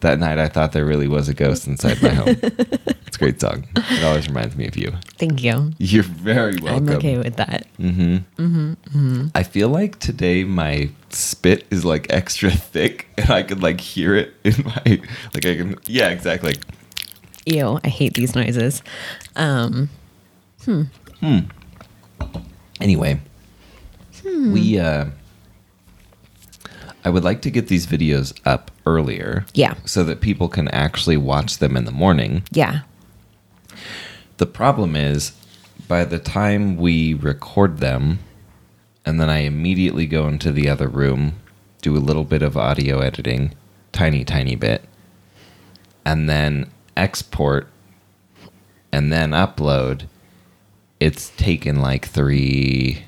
[0.00, 2.28] that night I thought there really was a ghost inside my home.
[2.42, 3.66] it's a great song.
[3.76, 4.92] It always reminds me of you.
[5.18, 5.72] Thank you.
[5.78, 6.88] You're very welcome.
[6.88, 7.66] I'm okay with that.
[7.78, 8.16] Mm-hmm.
[8.42, 8.72] Mm-hmm.
[8.72, 9.26] mm-hmm.
[9.34, 14.14] I feel like today my spit is like extra thick and I could like hear
[14.14, 15.00] it in my
[15.34, 16.50] like I can yeah, exactly.
[16.50, 16.62] Like,
[17.46, 18.82] Ew, I hate these noises.
[19.36, 19.88] Um,
[20.64, 20.82] hmm.
[21.20, 21.38] Hmm.
[22.80, 23.20] anyway.
[24.24, 25.06] We uh
[27.06, 29.46] I would like to get these videos up earlier.
[29.54, 29.74] Yeah.
[29.84, 32.42] So that people can actually watch them in the morning.
[32.50, 32.80] yeah.
[34.38, 35.32] The problem is
[35.86, 38.18] by the time we record them
[39.04, 41.34] and then I immediately go into the other room,
[41.80, 43.54] do a little bit of audio editing,
[43.92, 44.84] tiny tiny bit,
[46.04, 47.68] and then export
[48.90, 50.08] and then upload,
[50.98, 53.04] it's taken like 3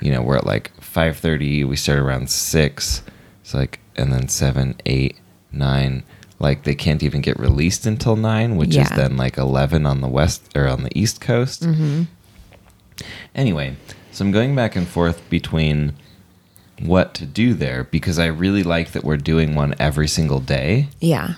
[0.00, 3.02] you know, we're at like 5:30, we start around 6.
[3.42, 5.16] It's like and then 7, 8,
[5.52, 6.02] 9
[6.38, 10.08] like they can't even get released until 9, which is then like 11 on the
[10.08, 11.62] west or on the east coast.
[11.62, 12.02] Mm-hmm.
[13.34, 13.76] Anyway,
[14.12, 15.94] so I'm going back and forth between
[16.80, 20.88] what to do there because I really like that we're doing one every single day.
[21.00, 21.34] Yeah.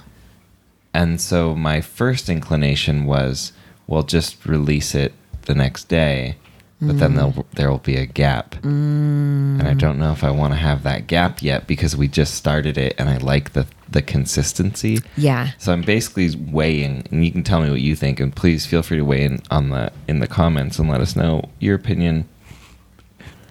[0.95, 3.53] And so my first inclination was,
[3.87, 6.37] well, just release it the next day,
[6.81, 8.55] but then there'll, there will be a gap.
[8.62, 12.35] And I don't know if I want to have that gap yet because we just
[12.35, 14.99] started it and I like the, the consistency.
[15.17, 15.51] Yeah.
[15.59, 18.83] So I'm basically weighing, and you can tell me what you think, and please feel
[18.83, 22.29] free to weigh in on the in the comments and let us know your opinion.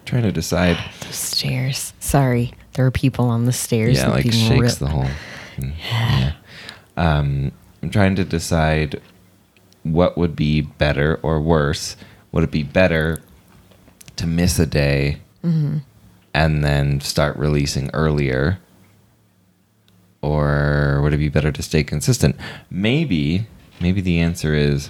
[0.05, 1.93] trying to decide, Those stairs.
[1.99, 2.53] Sorry.
[2.73, 3.97] There are people on the stairs.
[3.97, 5.07] yeah, like shakes real- the whole.
[5.57, 6.33] mm, Yeah.
[6.97, 9.01] Um, I'm trying to decide
[9.83, 11.95] what would be better or worse.
[12.35, 13.21] Would it be better
[14.17, 15.19] to miss a day
[16.33, 18.59] and then start releasing earlier?
[20.21, 22.35] Or would it be better to stay consistent?
[22.69, 23.47] Maybe,
[23.79, 24.89] maybe the answer is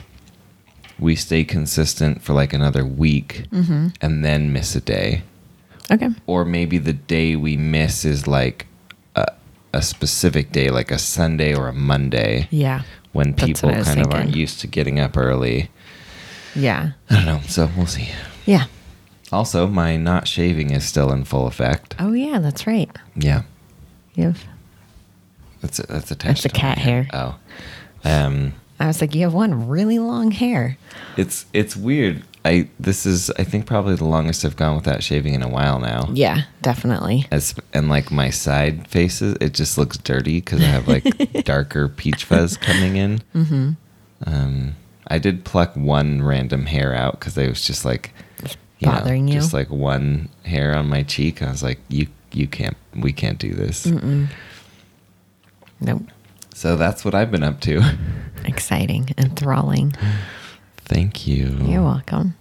[0.97, 5.21] we stay consistent for like another week and then miss a day
[5.91, 6.09] Okay.
[6.25, 8.65] or maybe the day we miss is like
[9.15, 9.25] a,
[9.71, 12.81] a specific day, like a Sunday or a Monday, Yeah.
[13.11, 15.69] when people kind of aren't used to getting up early.
[16.55, 16.91] Yeah.
[17.09, 17.39] I don't know.
[17.47, 18.09] So we'll see.
[18.45, 18.65] Yeah.
[19.31, 21.95] Also, my not shaving is still in full effect.
[21.99, 22.89] Oh yeah, that's right.
[23.15, 23.41] Yeah,
[24.13, 24.43] You have.
[25.61, 26.43] that's that's attached.
[26.43, 27.07] the to my cat hair.
[27.11, 27.35] Oh,
[28.03, 30.77] um, I was like, you have one really long hair.
[31.17, 32.23] it's it's weird.
[32.45, 35.79] I this is I think probably the longest I've gone without shaving in a while
[35.79, 36.07] now.
[36.13, 37.25] Yeah, definitely.
[37.31, 41.03] As and like my side faces, it just looks dirty because I have like
[41.45, 43.21] darker peach fuzz coming in.
[43.33, 43.71] Mm-hmm.
[44.27, 44.75] Um,
[45.07, 48.13] I did pluck one random hair out because it was just like
[48.79, 49.35] you know, bothering you?
[49.35, 51.41] just like one hair on my cheek.
[51.41, 53.85] I was like, you you can't, we can't do this.
[55.79, 56.03] Nope.
[56.53, 57.81] So that's what I've been up to.
[58.45, 59.93] Exciting, enthralling.
[60.77, 61.57] Thank you.
[61.63, 62.35] You're welcome.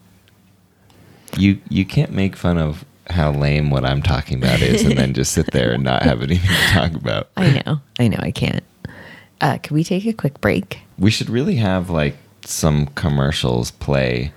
[1.37, 5.15] you you can't make fun of how lame what I'm talking about is, and then
[5.15, 7.29] just sit there and not have anything to talk about.
[7.37, 7.81] I know.
[7.99, 8.19] I know.
[8.21, 8.65] I can't.
[9.41, 10.81] Uh, can we take a quick break?
[10.99, 12.17] We should really have like
[12.47, 14.33] some commercials play,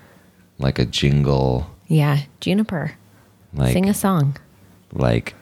[0.58, 2.94] like a jingle, Yeah, Juniper,
[3.54, 4.38] like sing a song.
[4.94, 5.36] like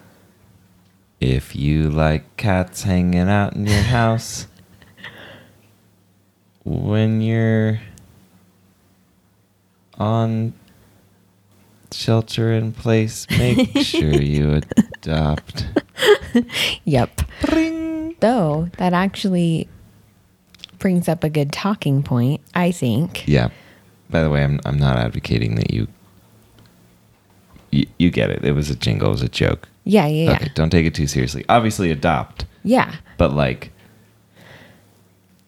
[1.22, 4.48] if you like cats hanging out in your house
[6.64, 7.80] when you're
[9.98, 10.54] on
[11.92, 14.62] shelter in place make sure you
[15.02, 15.68] adopt
[16.84, 17.22] Yep.
[18.20, 19.70] Though that actually
[20.80, 23.28] brings up a good talking point, I think.
[23.28, 23.50] yeah
[24.10, 25.88] by the way i'm, I'm not advocating that you,
[27.72, 30.36] you you get it it was a jingle it was a joke Yeah, yeah, yeah.
[30.36, 32.94] okay don't take it too seriously obviously adopt Yeah.
[33.18, 33.72] but like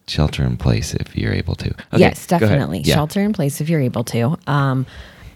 [0.08, 1.70] shelter in place if you're able to.
[1.70, 2.80] Okay, yes, definitely.
[2.80, 2.96] Yeah.
[2.96, 4.38] Shelter in place if you're able to.
[4.48, 4.86] Um,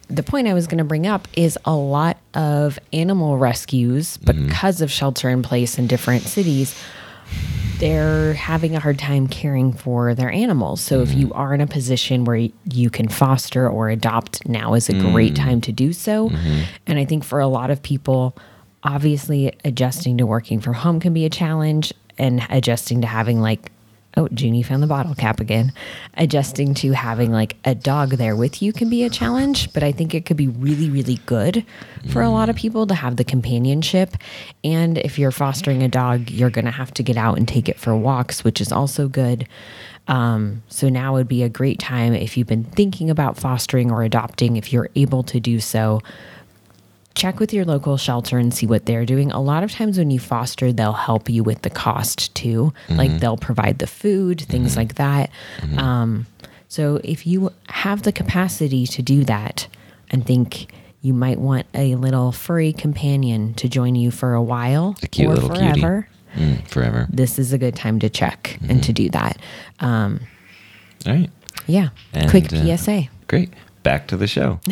[0.08, 4.48] the point I was going to bring up is a lot of animal rescues, Mm-hmm.
[4.48, 6.74] because of shelter in place in different cities,
[7.82, 10.82] they're having a hard time caring for their animals.
[10.82, 11.36] So if you mm.
[11.36, 15.38] are in a position where you can foster or adopt, now is a great mm.
[15.38, 16.30] time to do so.
[16.30, 16.62] Mm-hmm.
[16.86, 18.38] And I think for a lot of people,
[18.84, 23.72] obviously adjusting to working from home can be a challenge and adjusting to having like
[24.18, 25.72] Oh, Jeannie found the bottle cap again.
[26.16, 29.94] Adjusting to having like a dog there with you can be a challenge, but I
[29.94, 31.66] think it could be really, really good
[32.10, 34.18] for a lot of people to have the companionship.
[34.66, 37.70] And if you're fostering a dog, you're going to have to get out and take
[37.70, 39.48] it for walks, which is also good.
[40.08, 44.04] Um, so now would be a great time if you've been thinking about fostering or
[44.04, 46.02] adopting, if you're able to do so,
[47.16, 49.32] check with your local shelter and see what they're doing.
[49.32, 52.74] A lot of times when you foster, they'll help you with the cost too.
[52.90, 55.30] Like they'll provide the food, things like that.
[55.78, 56.26] Um,
[56.70, 59.68] so if you have the capacity to do that
[60.10, 64.96] and think you might want a little furry companion to join you for a while
[65.04, 67.08] A cute or little forever, Mm, forever.
[67.12, 69.38] this is a good time to check and to do that.
[69.82, 70.22] Um,
[71.06, 71.30] All right.
[71.68, 71.90] yeah.
[72.14, 73.10] And, Quick uh, PSA.
[73.28, 73.50] Great.
[73.84, 74.60] Back to the show.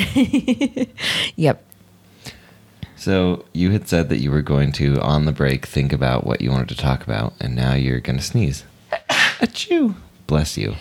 [1.35, 1.63] Yep.
[2.99, 6.41] So you had said that you were going to, on the break, think about what
[6.41, 8.65] you wanted to talk about, and now you're going to sneeze.
[9.39, 9.95] Achoo.
[10.27, 10.75] Bless you.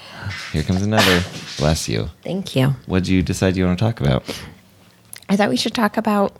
[0.53, 1.23] Here comes another.
[1.57, 2.11] Bless you.
[2.23, 2.75] Thank you.
[2.85, 4.25] What did you decide you want to talk about?
[5.29, 6.37] I thought we should talk about.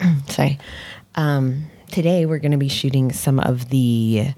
[0.28, 0.58] sorry.
[1.14, 4.32] Um, today we're going to be shooting some of the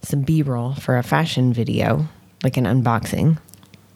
[0.00, 2.06] some B-roll for a fashion video,
[2.42, 3.38] like an unboxing.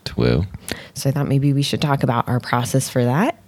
[0.04, 0.46] Twoo.
[0.94, 3.40] So I thought maybe we should talk about our process for that.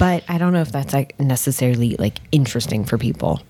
[0.00, 3.42] But I don't know if that's like necessarily like interesting for people.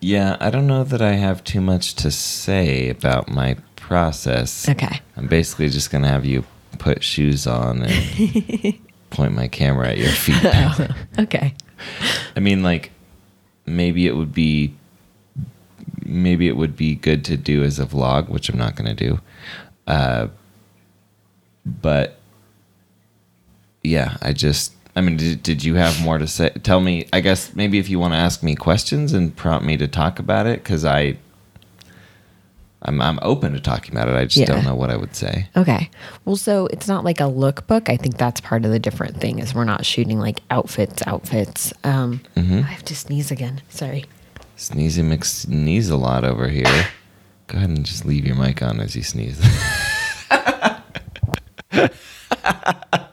[0.00, 4.68] Yeah, I don't know that I have too much to say about my process.
[4.70, 5.00] Okay.
[5.18, 6.44] I'm basically just going to have you
[6.78, 8.78] put shoes on and
[9.10, 10.90] point my camera at your feet.
[11.18, 11.54] Okay.
[12.34, 12.90] I mean, like,
[13.66, 14.74] maybe it would be,
[16.04, 19.08] maybe it would be good to do as a vlog, which I'm not going to
[19.08, 19.20] do.
[19.86, 20.28] Uh,
[21.66, 22.18] but
[23.82, 26.50] yeah, I just, I mean, did, did you have more to say?
[26.62, 29.76] Tell me, I guess maybe if you want to ask me questions and prompt me
[29.78, 31.16] to talk about it, because I,
[32.82, 34.14] I'm, I'm open to talking about it.
[34.16, 34.46] I just Yeah.
[34.46, 35.48] don't know what I would say.
[35.56, 35.88] Okay.
[36.26, 37.88] Well, so it's not like a lookbook.
[37.88, 41.72] I think that's part of the different thing is we're not shooting like outfits, outfits.
[41.84, 42.58] Um, Mm-hmm.
[42.58, 43.62] I have to sneeze again.
[43.70, 44.04] Sorry.
[44.58, 46.88] Sneezy McSneeze a lot over here.
[47.46, 49.40] Go ahead and just leave your mic on as you sneeze.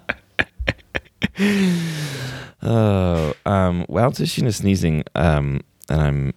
[1.40, 6.34] oh, um, while Tashina's sneezing, um, and I'm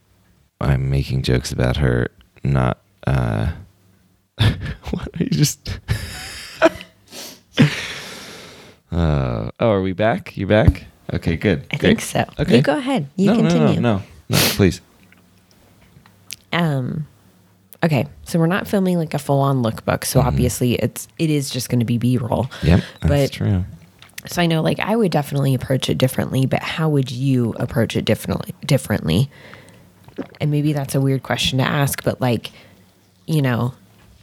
[0.61, 2.09] I'm making jokes about her
[2.45, 2.79] not.
[3.07, 3.53] Uh,
[4.39, 5.79] what are you just?
[8.93, 10.37] oh, oh, are we back?
[10.37, 10.85] You back?
[11.13, 11.65] Okay, good.
[11.73, 11.81] I Great.
[11.81, 12.25] think so.
[12.39, 13.09] Okay, You go ahead.
[13.17, 13.81] You no, continue.
[13.81, 14.81] No, no, no, no, please.
[16.53, 17.07] Um,
[17.85, 18.07] okay.
[18.25, 20.05] So we're not filming like a full on lookbook.
[20.05, 22.45] So obviously it's it is just going to be B roll.
[22.45, 22.67] Mm-hmm.
[22.67, 23.65] Yep, that's But true.
[24.27, 26.47] So I know like I would definitely approach it differently.
[26.47, 28.55] But how would you approach it differently?
[28.65, 29.31] Differently.
[30.41, 32.51] And maybe that's a weird question to ask, but like,
[33.27, 33.75] you know,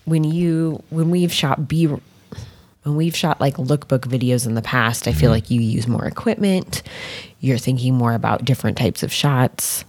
[0.05, 5.07] when you when we've shot B when we've shot like lookbook videos in the past,
[5.07, 5.33] I feel mm-hmm.
[5.33, 6.83] like you use more equipment.
[7.39, 9.85] You're thinking more about different types of shots.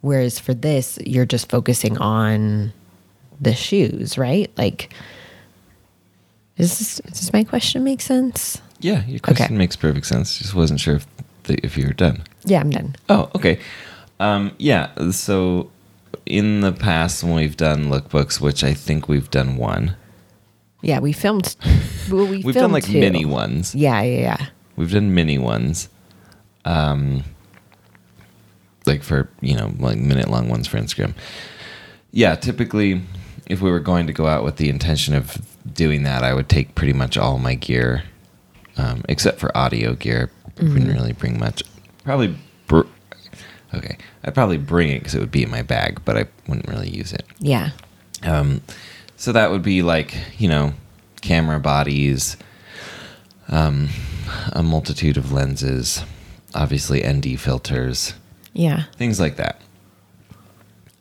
[0.00, 2.72] Whereas for this, you're just focusing on
[3.40, 4.50] the shoes, right?
[4.56, 4.92] Like,
[6.56, 8.62] is this, does my question make sense?
[8.80, 9.54] Yeah, your question Okay.
[9.54, 10.38] makes perfect sense.
[10.38, 11.06] Just wasn't sure if
[11.44, 12.22] the, if you were done.
[12.44, 12.96] Yeah, I'm done.
[13.08, 13.58] Oh, okay.
[14.18, 14.90] Um, yeah.
[15.10, 15.70] So
[16.26, 19.96] in the past, when we've done lookbooks, which I think we've done one,
[20.82, 21.56] Yeah, we filmed.
[22.10, 22.98] Well, we we've filmed done like two.
[23.00, 23.74] mini ones.
[23.74, 24.46] Yeah, yeah, yeah.
[24.76, 25.88] We've done mini ones.
[26.64, 27.24] Um,
[28.86, 31.14] like for you know like minute long ones for Instagram.
[32.12, 33.02] Yeah, typically,
[33.46, 35.36] if we were going to go out with the intention of
[35.72, 38.02] doing that, I would take pretty much all my gear,
[38.80, 40.30] um, except for audio gear.
[40.60, 41.62] Wouldn't really bring much.
[42.04, 42.82] Probably, br-
[43.74, 43.96] okay.
[44.24, 46.90] I'd probably bring it because it would be in my bag, but I wouldn't really
[46.90, 47.24] use it.
[47.38, 47.70] Yeah.
[48.22, 48.60] Um,
[49.16, 50.74] so that would be like you know,
[51.22, 52.36] camera bodies,
[53.48, 53.88] um,
[54.52, 56.04] a multitude of lenses,
[56.54, 58.14] obviously ND filters,
[58.52, 58.84] Yeah.
[58.96, 59.60] things like that.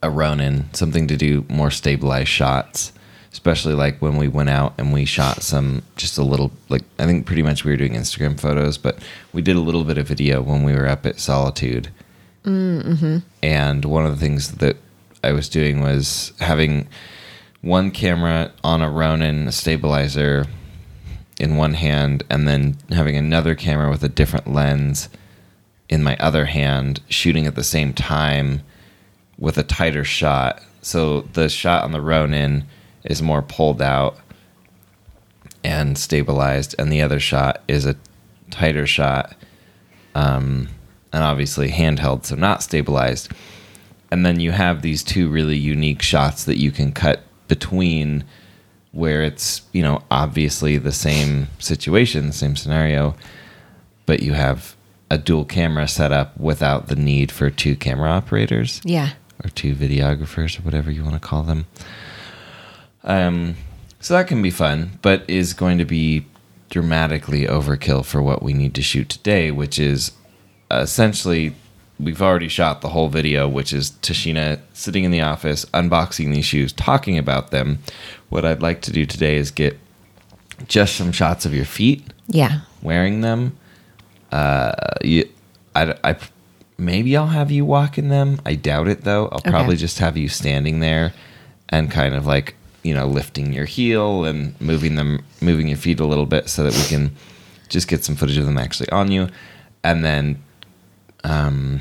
[0.01, 2.93] A Ronin, something to do more stabilized shots,
[3.31, 7.05] especially like when we went out and we shot some just a little like I
[7.05, 8.99] think pretty much we were doing Instagram photos, but
[9.33, 11.89] we did a little bit of video when we were up at Solitude.
[12.43, 13.17] Mm-hmm.
[13.43, 14.77] And one of the things that
[15.23, 16.87] I was doing was having
[17.61, 20.45] one camera on a Ronin a stabilizer
[21.39, 25.07] in one hand, and then having another camera with a different lens
[25.87, 28.61] in my other hand, shooting at the same time
[29.37, 30.61] with a tighter shot.
[30.81, 32.65] So the shot on the Ronin
[33.09, 34.17] is more pulled out
[35.63, 37.95] and stabilized, and the other shot is a
[38.49, 39.35] tighter shot,
[40.15, 40.69] um,
[41.11, 43.29] and obviously handheld, so not stabilized.
[44.11, 48.23] And then you have these two really unique shots that you can cut between
[48.91, 53.15] where it's, you know, obviously the same situation, the same scenario,
[54.07, 54.75] but you have
[55.11, 59.11] a dual camera setup without the need for two camera operators Yeah.
[59.43, 61.65] or two videographers or whatever you want to call them.
[63.03, 63.55] Um,
[63.99, 66.25] so that can be fun, but is going to be
[66.69, 70.11] dramatically overkill for what we need to shoot today, which is
[70.71, 71.55] essentially
[71.99, 76.45] we've already shot the whole video, which is Tashina sitting in the office unboxing these
[76.45, 77.79] shoes, talking about them.
[78.29, 79.77] What I'd like to do today is get
[80.67, 82.61] just some shots of your feet Yeah.
[82.81, 83.57] wearing them.
[84.31, 84.71] Uh,
[85.01, 85.27] you,
[85.75, 86.15] I, I,
[86.77, 88.39] maybe I'll have you walk in them.
[88.45, 89.27] I doubt it though.
[89.29, 89.49] I'll Okay.
[89.49, 91.13] probably just have you standing there
[91.69, 95.99] and kind of like you know lifting your heel and moving them, moving your feet
[95.99, 97.15] a little bit so that we can
[97.69, 99.27] just get some footage of them actually on you,
[99.83, 100.41] and then
[101.23, 101.79] um,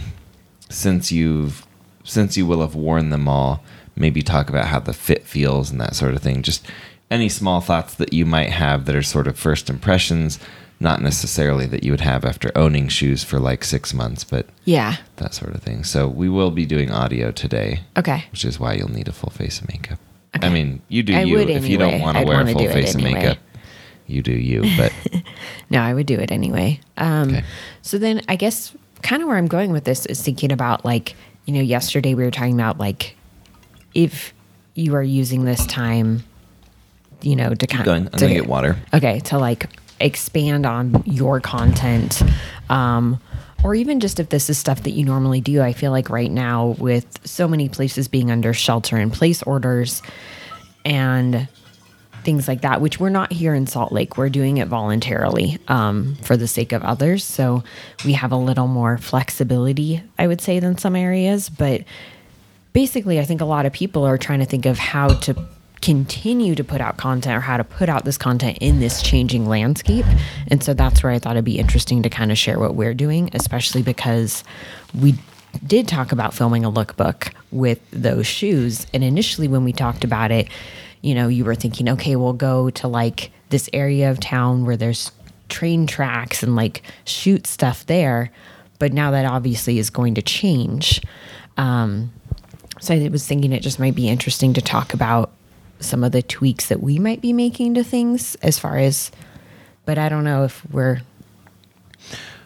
[0.68, 1.66] since you've
[2.04, 3.62] since you will have worn them all,
[3.96, 6.42] maybe talk about how the fit feels and that sort of thing.
[6.42, 6.66] Just
[7.10, 10.38] any small thoughts that you might have that are sort of first impressions,
[10.80, 14.96] not necessarily that you would have after owning shoes for like six months, but Yeah.
[15.16, 15.84] that sort of thing.
[15.84, 18.24] So we will be doing audio today, Okay.
[18.30, 19.98] which is why you'll need a full face of makeup.
[20.34, 21.38] I mean, you do I you.
[21.38, 23.20] If you don't want to wear full face of anyway.
[23.20, 23.38] makeup,
[24.06, 24.62] you do you.
[24.76, 24.92] But
[25.70, 26.80] No, I would do it anyway.
[26.96, 27.44] Um, Okay.
[27.82, 31.14] So then I guess kind of where I'm going with this is thinking about like,
[31.46, 33.16] you know, yesterday we were talking about like
[33.94, 34.34] if
[34.74, 36.24] you are using this time,
[37.22, 38.76] you know, to kind going, I'm to, gonna get water.
[38.94, 39.68] Okay, to like
[40.00, 42.22] expand on your content.
[42.68, 43.20] Um,
[43.64, 46.30] or even just if this is stuff that you normally do, I feel like right
[46.30, 50.02] now with so many places being under shelter in place orders
[50.84, 51.48] and
[52.22, 54.16] things like that, which we're not here in Salt Lake.
[54.16, 57.24] We're doing it voluntarily um, for the sake of others.
[57.24, 57.64] So
[58.04, 61.48] we have a little more flexibility, I would say, than some areas.
[61.48, 61.84] But
[62.72, 65.34] basically, I think a lot of people are trying to think of how to
[65.80, 69.46] continue to put out content or how to put out this content in this changing
[69.46, 70.06] landscape.
[70.48, 72.94] And so that's where I thought it'd be interesting to kind of share what we're
[72.94, 74.44] doing, especially because
[74.98, 75.14] we
[75.66, 78.86] did talk about filming a lookbook with those shoes.
[78.92, 80.48] And initially, when we talked about it,
[81.00, 84.76] you know, you were thinking, okay, we'll go to like this area of town where
[84.76, 85.12] there's
[85.48, 88.30] train tracks and like shoot stuff there.
[88.78, 91.00] But now that obviously is going to change.
[91.56, 92.12] Um,
[92.80, 95.32] so I was thinking it just might be interesting to talk about
[95.80, 99.10] some of the tweaks that we might be making to things as far as,
[99.84, 101.00] but I don't know if we're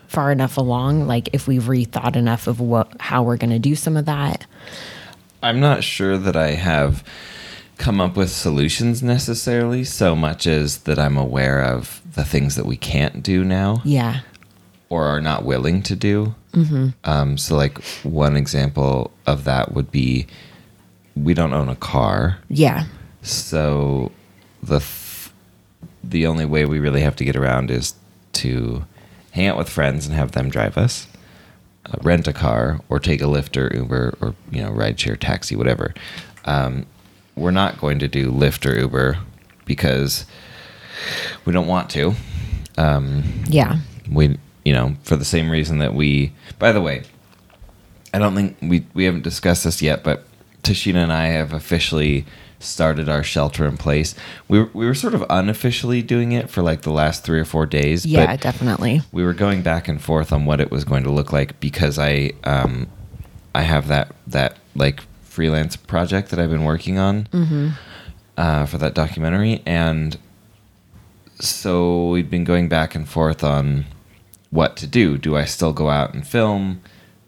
[0.07, 3.75] far enough along, like if we've rethought enough of what, how we're going to do
[3.75, 4.47] some of that.
[5.43, 7.03] I'm not sure that I have
[7.79, 12.67] come up with solutions necessarily so much as that I'm aware of the things that
[12.67, 14.21] we can't do now Yeah.
[14.91, 16.35] or are not willing to do.
[16.53, 16.89] Mm-hmm.
[17.05, 20.27] Um, so, like, one example of that would be
[21.17, 22.39] we don't own a car.
[22.51, 22.85] Yeah.
[23.23, 24.11] So,
[24.63, 25.31] the, th-
[26.03, 27.95] the only way we really have to get around is
[28.35, 28.85] to
[29.33, 31.07] hang out with friends and have them drive us.
[31.87, 35.57] Uh, rent a car or take a Lyft or Uber or you know rideshare taxi
[35.57, 35.93] whatever.
[36.45, 36.87] Um,
[37.35, 39.19] we're not going to do Lyft or Uber
[39.65, 40.25] because
[41.45, 42.15] we don't want to.
[42.79, 43.79] Um, Yeah.
[44.11, 46.33] we you know for the same reason that we.
[46.61, 47.03] By the way,
[48.15, 50.25] I don't think we we haven't discussed this yet, but
[50.63, 52.25] Tashina and I have officially
[52.63, 54.15] started our shelter in place.
[54.49, 57.45] We were, we were sort of unofficially doing it for like the last three or
[57.45, 58.07] four days.
[58.07, 59.03] Yeah, definitely.
[59.13, 61.99] we were going back and forth on what it was going to look like because
[61.99, 62.89] I um,
[63.55, 67.27] I have that that like freelance project that I've been working on
[68.37, 70.17] uh, for that documentary, and
[71.41, 73.87] so we'd been going back and forth on
[74.51, 75.19] what to do.
[75.19, 76.83] Do I still go out and film?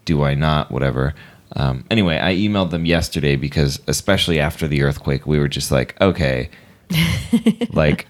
[0.04, 0.70] Do I not?
[0.70, 1.14] Whatever.
[1.56, 5.98] Um, anyway, I emailed them yesterday because, especially after the earthquake, we were just like,
[6.00, 6.50] okay,
[7.72, 8.06] like,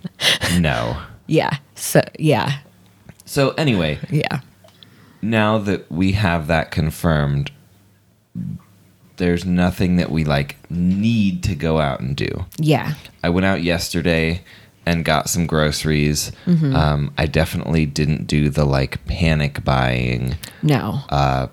[0.59, 0.97] no.
[1.26, 1.59] Yeah.
[1.74, 2.59] So yeah.
[3.24, 4.41] So anyway, Yeah.
[5.22, 7.51] now that we have that confirmed,
[9.16, 12.47] there's nothing that we like need to go out and do.
[12.59, 12.95] Yeah.
[13.22, 14.43] I went out yesterday
[14.87, 16.32] and got some groceries.
[16.47, 21.01] Um, I definitely didn't do the like panic buying, No.
[21.09, 21.47] uh,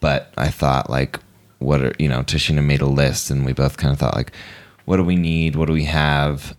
[0.00, 1.18] but I thought like,
[1.58, 2.22] what are you know?
[2.22, 4.32] Tashina made a list, and we both kind of thought like,
[4.86, 5.56] what do we need?
[5.56, 6.54] What do we have?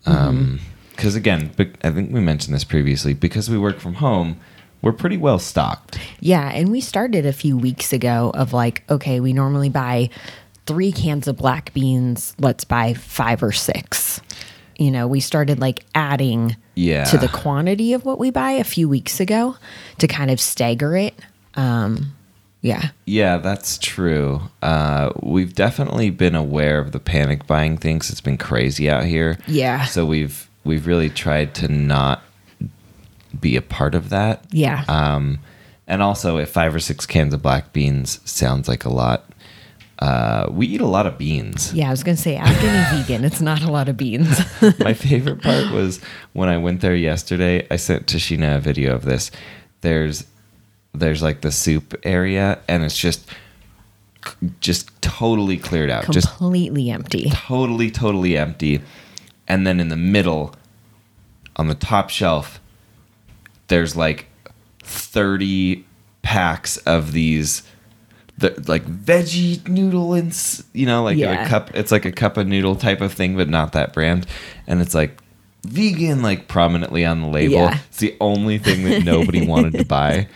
[0.96, 1.52] Because again,
[1.84, 3.14] I think we mentioned this previously.
[3.14, 4.40] Because we work from home,
[4.82, 6.00] we're pretty well stocked.
[6.20, 10.10] Yeah, and we started a few weeks ago of like, okay, we normally buy
[10.68, 12.36] three cans of black beans.
[12.40, 14.22] Let's buy five or six.
[14.78, 17.04] You know, we started like adding Yeah.
[17.06, 19.56] to the quantity of what we buy a few weeks ago
[19.98, 21.16] to kind of stagger it.
[21.56, 22.14] Um,
[22.62, 24.42] yeah, Yeah, that's true.
[24.62, 28.10] Uh, we've definitely been aware of the panic buying things.
[28.10, 29.38] It's been crazy out here.
[29.48, 29.86] Yeah.
[29.86, 32.22] So we've we've really tried to not
[33.40, 34.44] be a part of that.
[34.52, 35.40] yeah, Um,
[35.88, 39.30] and also, if five or six cans of black beans sounds like a lot,
[40.00, 41.74] uh, we eat a lot of beans.
[41.74, 41.88] yeah.
[41.88, 43.26] I was gonna say, ask any vegan.
[43.26, 44.40] It's not a lot of beans.
[44.80, 46.00] My favorite part was
[46.34, 47.66] when I went there yesterday.
[47.72, 49.32] I sent Tashina a video of this.
[49.82, 50.26] There's
[50.94, 53.26] there's like the soup area, and it's just
[54.60, 57.30] just totally cleared out, just Completely empty.
[57.32, 58.82] totally totally empty.
[59.48, 60.54] And then in the middle,
[61.56, 62.60] on the top shelf,
[63.68, 64.28] there's like
[64.84, 65.86] thirty
[66.22, 67.64] packs of these.
[68.38, 70.36] The, like veggie noodle and
[70.74, 71.46] you know like Yeah.
[71.46, 74.26] a cup it's like a cup of noodle type of thing but not that brand
[74.66, 75.21] and it's like
[75.64, 77.78] vegan like prominently on the label Yeah.
[77.88, 80.28] it's the only thing that nobody wanted to buy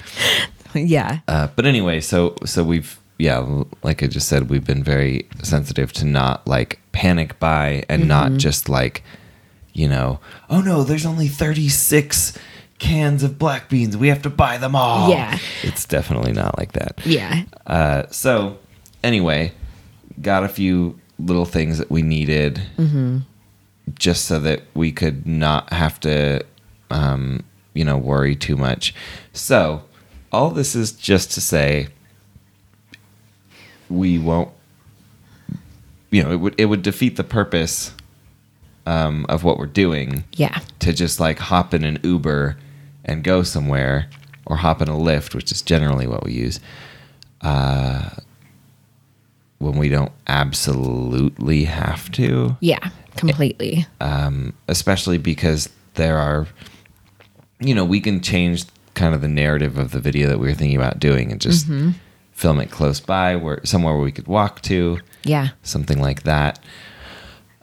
[0.74, 5.26] yeah, uh, but anyway, so so we've yeah, like I just said, we've been very
[5.42, 9.02] sensitive to not like panic buy and not just like,
[9.72, 10.20] you know,
[10.50, 12.38] oh no, there's only thirty six
[12.78, 15.10] cans of black beans, we have to buy them all.
[15.10, 15.38] Yeah.
[15.64, 17.00] it's definitely not like that.
[17.06, 18.58] yeah, Uh, so
[19.02, 19.54] anyway,
[20.22, 22.62] got a few little things that we needed,
[23.94, 26.44] just so that we could not have to,
[26.90, 28.94] um, you know, worry too much.
[29.34, 29.84] So
[30.32, 31.88] all this is just to say,
[33.90, 34.50] we won't.
[36.12, 37.94] You know, it would it would defeat the purpose
[38.86, 42.58] um, of what we're doing yeah, to just like hop in an Uber
[43.04, 44.10] and go somewhere
[44.46, 46.60] or hop in a Lyft, which is generally what we use,
[47.42, 48.10] uh,
[49.66, 52.90] when we don't absolutely have to, yeah.
[53.16, 53.86] Completely.
[54.02, 56.48] um, especially because there are,
[57.60, 60.54] you know, we can change kind of the narrative of the video that we were
[60.54, 61.68] thinking about doing and just
[62.34, 66.60] film it close by, where somewhere where we could walk to Yeah, something like that.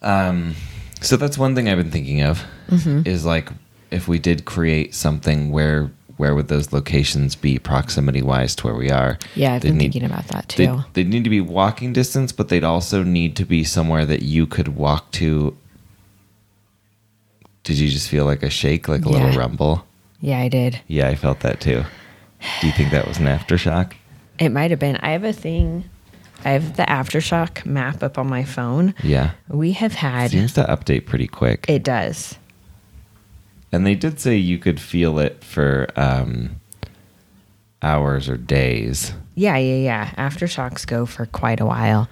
[0.01, 0.55] Um,
[1.01, 3.03] so that's one thing I've been thinking of Mm-hmm.
[3.07, 3.51] is like
[3.91, 8.75] if we did create something where where would those locations be proximity wise to where
[8.77, 9.19] we are?
[9.35, 9.55] yeah.
[9.55, 10.85] I've They'd been need- thinking about that too.
[10.93, 14.47] they'd need to be walking distance, but they'd also need to be somewhere that you
[14.47, 15.57] could walk to.
[17.65, 19.17] Did you just feel like a shake, like a Yeah.
[19.27, 19.85] little rumble?
[20.21, 20.81] Yeah, I did.
[20.89, 21.85] Yeah, I felt that too.
[22.61, 23.93] Do you think that was an aftershock?
[24.39, 24.97] It might have been.
[24.97, 25.85] I have a thing.
[26.45, 28.95] I have the aftershock map up on my phone.
[29.05, 29.31] Yeah.
[29.49, 30.33] We have had.
[30.33, 31.67] Seems to update pretty quick.
[31.69, 32.37] It does.
[33.73, 36.61] And they did say you could feel it for um,
[37.83, 39.15] hours or days.
[39.35, 40.11] Yeah, yeah, yeah.
[40.31, 42.09] Aftershocks go for quite a while.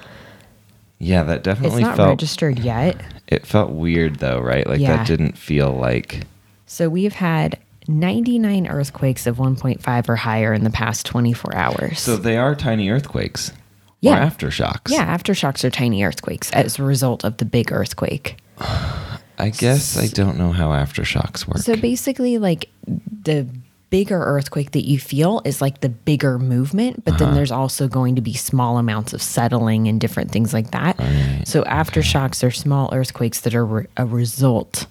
[0.98, 2.08] Yeah, that It's definitely not felt.
[2.08, 2.96] registered yet.
[3.26, 4.66] It felt weird though, right?
[4.66, 4.96] Like Yeah.
[4.96, 6.22] that didn't feel like.
[6.66, 7.58] So we've had
[7.88, 12.00] 99 earthquakes of 1.5 or higher in the past 24 hours.
[12.00, 13.52] So they are tiny earthquakes.
[14.00, 14.16] Yeah.
[14.26, 14.90] Or aftershocks.
[14.90, 18.38] yeah, aftershocks are tiny earthquakes as a result of the big earthquake.
[19.40, 21.58] I guess I don't know how aftershocks work.
[21.58, 23.46] So basically, like the
[23.90, 27.24] bigger earthquake that you feel is like the bigger movement, but Uh-huh.
[27.24, 30.96] then there's also going to be small amounts of settling and different things like that.
[31.44, 34.86] So aftershocks are small earthquakes that are re- a result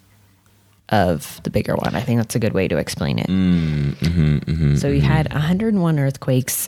[0.90, 1.96] of the bigger one.
[1.96, 3.28] I think that's a good way to explain it.
[3.28, 6.68] Mm, mm-hmm, so we had 101 earthquakes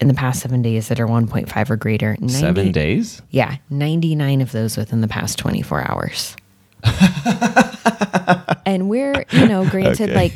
[0.00, 2.12] in the past seven days that are 1.5 or greater.
[2.20, 3.22] 90 Seven days?
[3.30, 6.36] Yeah, 99 of those within the past 24 hours.
[8.66, 10.14] and we're, you know, granted, Okay.
[10.14, 10.34] like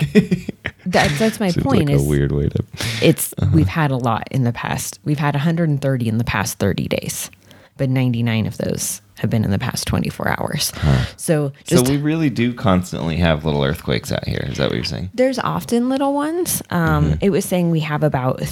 [0.87, 1.87] that, that's my Seems point.
[1.89, 2.65] like is a weird way to.
[3.03, 4.99] it's we've had a lot in the past.
[5.05, 7.31] We've had 130 in the past 30 days,
[7.77, 10.73] but 99 of those have been in the past 24 hours.
[11.17, 14.45] So just so we really do constantly have little earthquakes out here.
[14.47, 15.11] Is that what you're saying?
[15.15, 16.63] there's often little ones.
[16.71, 17.15] Um, Mm-hmm.
[17.25, 18.43] It was saying we have about,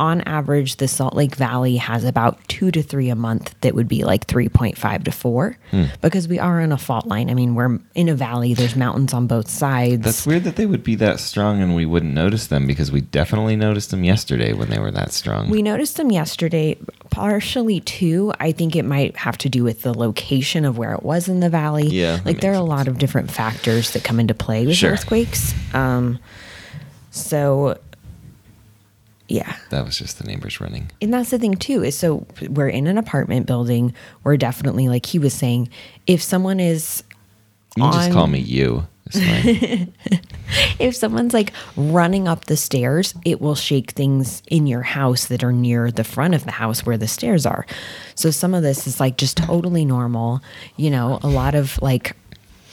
[0.00, 3.86] on average, the Salt Lake Valley has about two to three a month that would
[3.86, 5.84] be like 3.5 to four Hmm.
[6.00, 7.28] because we are in a fault line.
[7.28, 10.02] I mean, we're in a valley, there's mountains on both sides.
[10.02, 13.02] That's weird that they would be that strong and we wouldn't notice them because we
[13.02, 15.50] definitely noticed them yesterday when they were that strong.
[15.50, 16.78] We noticed them yesterday,
[17.10, 18.32] partially too.
[18.40, 21.40] I think it might have to do with the location of where it was in
[21.40, 21.88] the valley.
[21.88, 24.76] Yeah, Like there are makes a lot of different factors that come into play with
[24.76, 24.92] Sure.
[24.92, 25.54] earthquakes.
[25.74, 26.18] Um,
[27.10, 27.76] so,
[29.30, 29.56] yeah.
[29.70, 30.90] that was just the neighbors running.
[31.00, 33.94] And that's the thing too is so we're in an apartment building.
[34.24, 35.68] We're definitely like he was saying,
[36.06, 37.04] if someone is
[37.76, 38.86] You can just call me you.
[39.06, 39.92] It's fine.
[40.78, 45.42] if someone's like running up the stairs, it will shake things in your house that
[45.42, 47.66] are near the front of the house where the stairs are.
[48.14, 50.40] So some of this is like just totally normal.
[50.76, 52.16] You know, a lot of like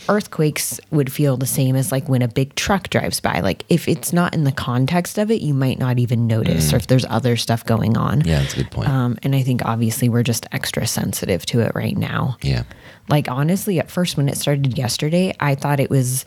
[0.09, 3.39] earthquakes would feel the same as like when a big truck drives by.
[3.41, 6.77] Like if it's not in the context of it, you might not even notice, or
[6.77, 8.21] if there's other stuff going on.
[8.21, 8.89] yeah, that's a good point.
[8.89, 12.37] Um, and I think obviously we're just extra sensitive to it right now.
[12.41, 12.63] yeah.
[13.09, 16.25] Like honestly, at first when it started yesterday, I thought it was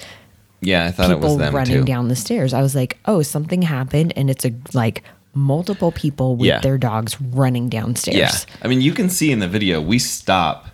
[0.63, 1.85] Yeah, I thought it was people them running too.
[1.85, 2.55] down the stairs.
[2.55, 5.03] I was like, oh, something happened, and it's a like
[5.35, 6.61] multiple people with Yeah.
[6.61, 8.17] their dogs running downstairs.
[8.17, 8.55] Yeah.
[8.63, 10.70] I mean, you can see in the video, we stop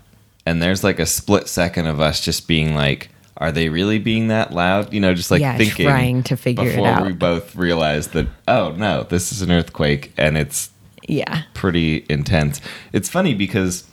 [0.46, 4.28] and there's like a split second of us just being like, are they really being
[4.28, 4.92] that loud?
[4.94, 5.86] You know, just like Yeah, thinking.
[5.86, 6.72] trying to figure it out.
[6.76, 7.06] before out.
[7.06, 10.70] we both realized that, oh no, this is an earthquake and it's
[11.06, 11.42] Yeah.
[11.52, 12.60] pretty intense.
[12.94, 13.84] It's funny because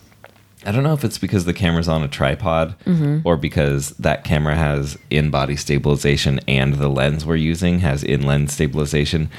[0.65, 3.27] I don't know if it's because the camera's on a tripod Mm-hmm.
[3.27, 8.21] or because that camera has in body stabilization and the lens we're using has in
[8.21, 9.29] lens stabilization,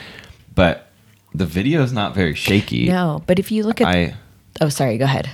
[0.55, 0.91] but
[1.35, 2.89] the video is not very shaky.
[2.89, 4.15] No, but if you look at, I
[4.61, 5.31] oh, sorry, go ahead.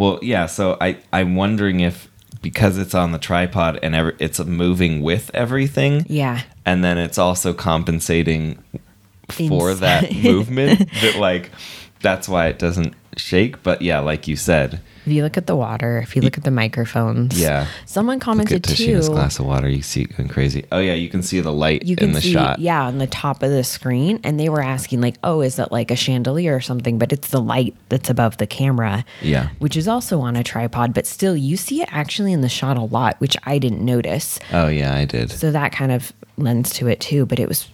[0.00, 0.46] Well, yeah.
[0.46, 2.08] So I I'm wondering if
[2.42, 6.40] because it's on the tripod and every, it's moving with everything, Yeah.
[6.64, 8.62] and then it's also compensating
[9.28, 11.50] for that movement that like
[12.00, 13.62] that's why it doesn't shake.
[13.62, 16.44] But yeah, like you said, If you look at the water, if you look at
[16.44, 17.66] the microphones, Yeah.
[17.86, 19.00] Someone commented look at too.
[19.00, 19.68] Glass of water.
[19.68, 20.64] You see it going crazy.
[20.70, 22.58] Oh yeah, you can see the light you can in the see, shot.
[22.58, 25.72] yeah, on the top of the screen, and they were asking like, "Oh, is that
[25.72, 29.48] like a chandelier or something?" But it's the light that's above the camera, Yeah.
[29.58, 30.92] which is also on a tripod.
[30.94, 34.38] But still, you see it actually in the shot a lot, which I didn't notice.
[34.52, 35.30] Oh yeah, I did.
[35.32, 37.26] So that kind of lends to it too.
[37.26, 37.68] But it was,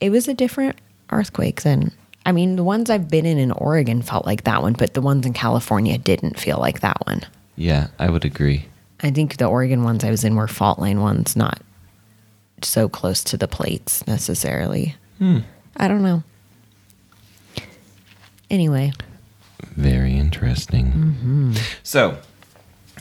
[0.00, 0.76] it was a different
[1.10, 1.92] earthquake than.
[2.28, 5.00] I mean, the ones I've been in in Oregon felt like that one, but the
[5.00, 7.22] ones in California didn't feel like that one.
[7.56, 8.66] Yeah, I would agree.
[9.00, 11.62] I think the Oregon ones I was in were fault line ones, not
[12.62, 14.94] so close to the plates necessarily.
[15.16, 15.38] Hmm.
[15.78, 16.22] I don't know.
[18.50, 18.92] Anyway,
[19.76, 21.54] Very interesting.
[21.82, 22.18] So,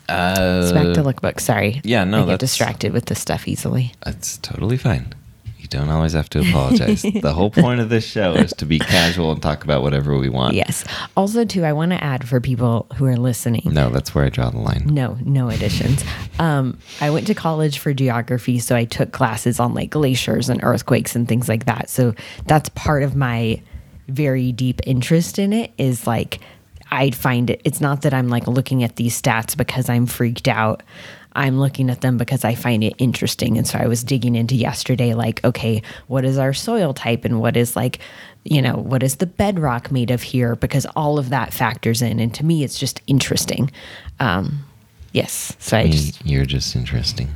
[0.08, 1.42] uh, it's back to lookbook.
[1.42, 1.82] Sorry.
[1.84, 3.92] yeah, no, I get distracted with this stuff easily.
[4.06, 5.14] That's totally fine.
[5.74, 7.02] You don't always have to apologize.
[7.22, 10.30] the whole point of this show is to be casual and talk about whatever we
[10.30, 10.54] want.
[10.54, 10.86] Yes.
[11.18, 13.64] Also, too, I want to add for people who are listening.
[13.66, 14.84] No, that's where I draw the line.
[14.86, 16.06] No, no additions.
[16.40, 20.64] um, I went to college for geography, so I took classes on like glaciers and
[20.64, 21.90] earthquakes and things like that.
[21.90, 22.16] So
[22.46, 23.62] that's part of my
[24.08, 26.40] very deep interest in it is like
[26.90, 30.48] I find it it's not that I'm like looking at these stats because I'm freaked
[30.48, 30.82] out.
[31.38, 33.58] I'm looking at them because I find it interesting.
[33.58, 37.40] And so I was digging into yesterday, like, okay, what is our soil type and
[37.40, 38.00] what is like,
[38.44, 40.56] you know, what is the bedrock made of here?
[40.56, 42.20] Because all of that factors in.
[42.20, 43.70] And to me, it's just interesting.
[44.20, 44.66] Um,
[45.14, 45.56] yes.
[45.60, 47.30] So I You- just, You're just interesting.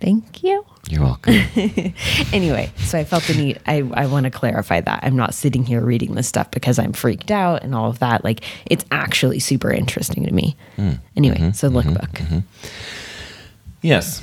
[0.00, 0.64] Thank you.
[0.88, 1.34] You're welcome.
[2.32, 5.00] Anyway, so I felt the need, I, I want to clarify that.
[5.02, 8.22] I'm not sitting here reading this stuff because I'm freaked out and all of that.
[8.24, 10.56] Like, it's actually super interesting to me.
[10.76, 10.92] Hmm.
[11.16, 11.50] Anyway, mm-hmm.
[11.52, 12.10] so lookbook.
[12.12, 12.34] Mm-hmm.
[12.36, 12.68] Mm-hmm.
[13.82, 14.22] yes.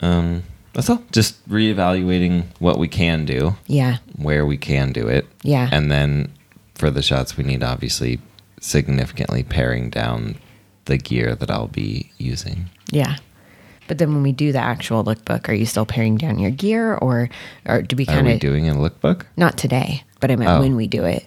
[0.00, 0.42] Um,
[0.72, 1.02] that's all.
[1.12, 3.98] Just reevaluating what we can do, Yeah.
[4.16, 5.26] where we can do it.
[5.42, 5.68] Yeah.
[5.70, 6.32] And then
[6.74, 8.20] for the shots, we need obviously
[8.60, 10.36] significantly paring down
[10.86, 12.68] the gear that I'll be using.
[12.90, 13.16] Yeah.
[13.92, 16.94] But then when we do the actual lookbook, are you still paring down your gear
[16.94, 17.28] or,
[17.66, 19.24] or do we kind of, doing a lookbook?
[19.36, 20.60] not today, but I meant Oh.
[20.60, 21.26] when we do it?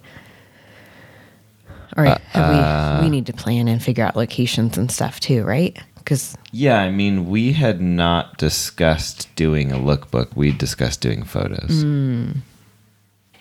[1.95, 2.20] All right.
[2.34, 5.43] Uh, have we, uh, we need to plan and figure out locations and stuff too,
[5.43, 5.78] right?
[5.99, 10.36] Because, Yeah, I mean, we had not discussed doing a lookbook.
[10.36, 11.84] We discussed doing photos.
[11.84, 12.32] Hmm.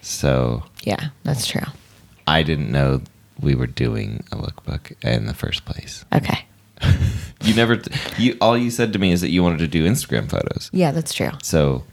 [0.03, 1.65] So Yeah, that's true.
[2.27, 3.01] I didn't know
[3.41, 6.05] we were doing a lookbook in the first place.
[6.15, 6.45] Okay.
[7.43, 7.81] You never,
[8.17, 10.71] you all you said to me is that you wanted to do Instagram photos.
[10.73, 11.31] Yeah, that's true.
[11.43, 11.85] So,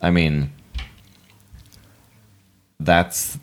[0.00, 0.52] I mean,
[2.80, 3.38] that's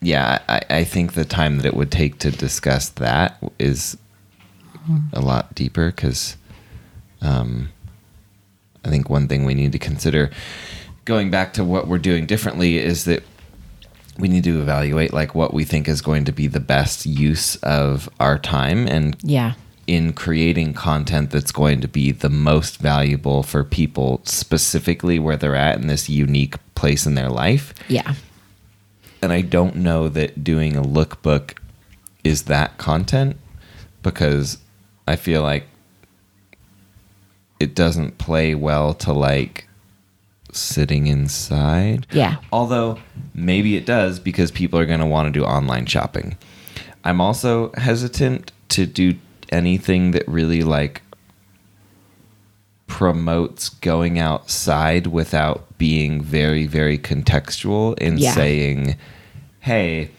[0.00, 0.42] yeah.
[0.48, 3.96] I, I think the time that it would take to discuss that is
[5.12, 6.36] a lot deeper because
[7.20, 7.68] um,
[8.84, 10.30] I think one thing we need to consider
[11.04, 13.22] going back to what we're doing differently is that
[14.18, 17.56] we need to evaluate like what we think is going to be the best use
[17.56, 19.54] of our time and Yeah.
[19.86, 25.56] in creating content that's going to be the most valuable for people specifically where they're
[25.56, 27.74] at in this unique place in their life.
[27.88, 28.14] Yeah.
[29.22, 31.56] And I don't know that doing a lookbook
[32.24, 33.36] is that content
[34.02, 34.58] because
[35.08, 35.66] I feel like
[37.60, 39.66] it doesn't play well to like
[40.52, 42.06] sitting inside.
[42.12, 42.36] Yeah.
[42.52, 42.98] Although
[43.34, 46.36] maybe it does because people are going to want to do online shopping.
[47.04, 49.16] I'm also hesitant to do
[49.50, 51.02] anything that really like
[52.86, 58.32] promotes going outside without being very very contextual in Yeah.
[58.32, 58.96] saying
[59.60, 60.10] hey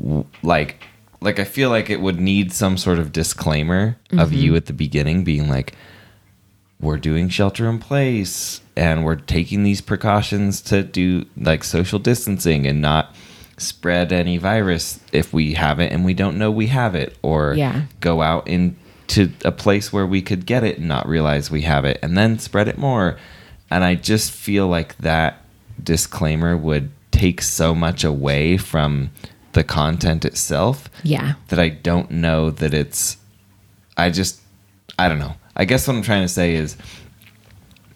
[0.00, 0.84] w- like
[1.20, 4.38] like I feel like it would need some sort of disclaimer of mm-hmm.
[4.38, 5.74] you at the beginning being like
[6.80, 12.66] we're doing shelter in place and we're taking these precautions to do like social distancing
[12.66, 13.14] and not
[13.58, 17.54] spread any virus if we have it and we don't know we have it or
[17.54, 17.82] Yeah.
[18.00, 21.84] go out into a place where we could get it and not realize we have
[21.84, 23.18] it and then spread it more
[23.70, 25.38] and i just feel like that
[25.82, 29.10] disclaimer would take so much away from
[29.52, 31.34] the content itself Yeah.
[31.48, 33.18] that I don't know that it's
[33.98, 34.40] I just
[34.98, 35.34] I don't know.
[35.54, 36.76] I guess what I'm trying to say is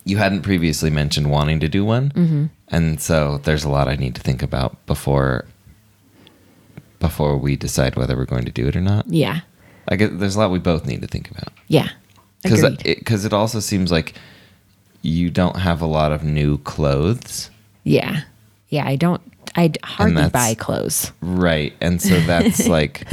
[0.06, 2.10] you hadn't previously mentioned wanting to do one.
[2.12, 2.44] Mm-hmm.
[2.68, 5.44] And so there's a lot I need to think about before
[6.98, 9.06] before we decide whether we're going to do it or not.
[9.08, 9.40] Yeah.
[9.88, 11.52] I guess there's a lot we both need to think about.
[11.68, 11.88] Yeah.
[12.46, 14.14] Cuz it, 'cause it also seems like
[15.02, 17.50] you don't have a lot of new clothes.
[17.84, 18.22] yeah.
[18.68, 18.84] Yeah.
[18.86, 19.20] I don't,
[19.54, 21.12] I hardly buy clothes.
[21.20, 21.72] Right.
[21.80, 23.06] And so that's like,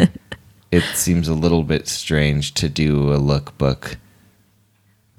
[0.71, 3.97] it seems a little bit strange to do a lookbook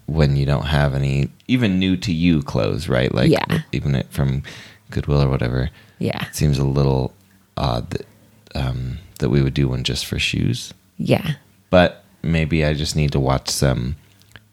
[0.07, 3.13] when you don't have any, even new to you clothes, right?
[3.15, 3.63] Like, Yeah.
[3.73, 4.43] even it from
[4.91, 5.71] Goodwill or whatever.
[5.99, 6.27] Yeah.
[6.27, 7.15] It seems a little
[7.57, 8.07] odd that,
[8.55, 10.75] um, that we would do one just for shoes.
[10.99, 11.33] Yeah.
[11.71, 13.97] But maybe I just need to watch some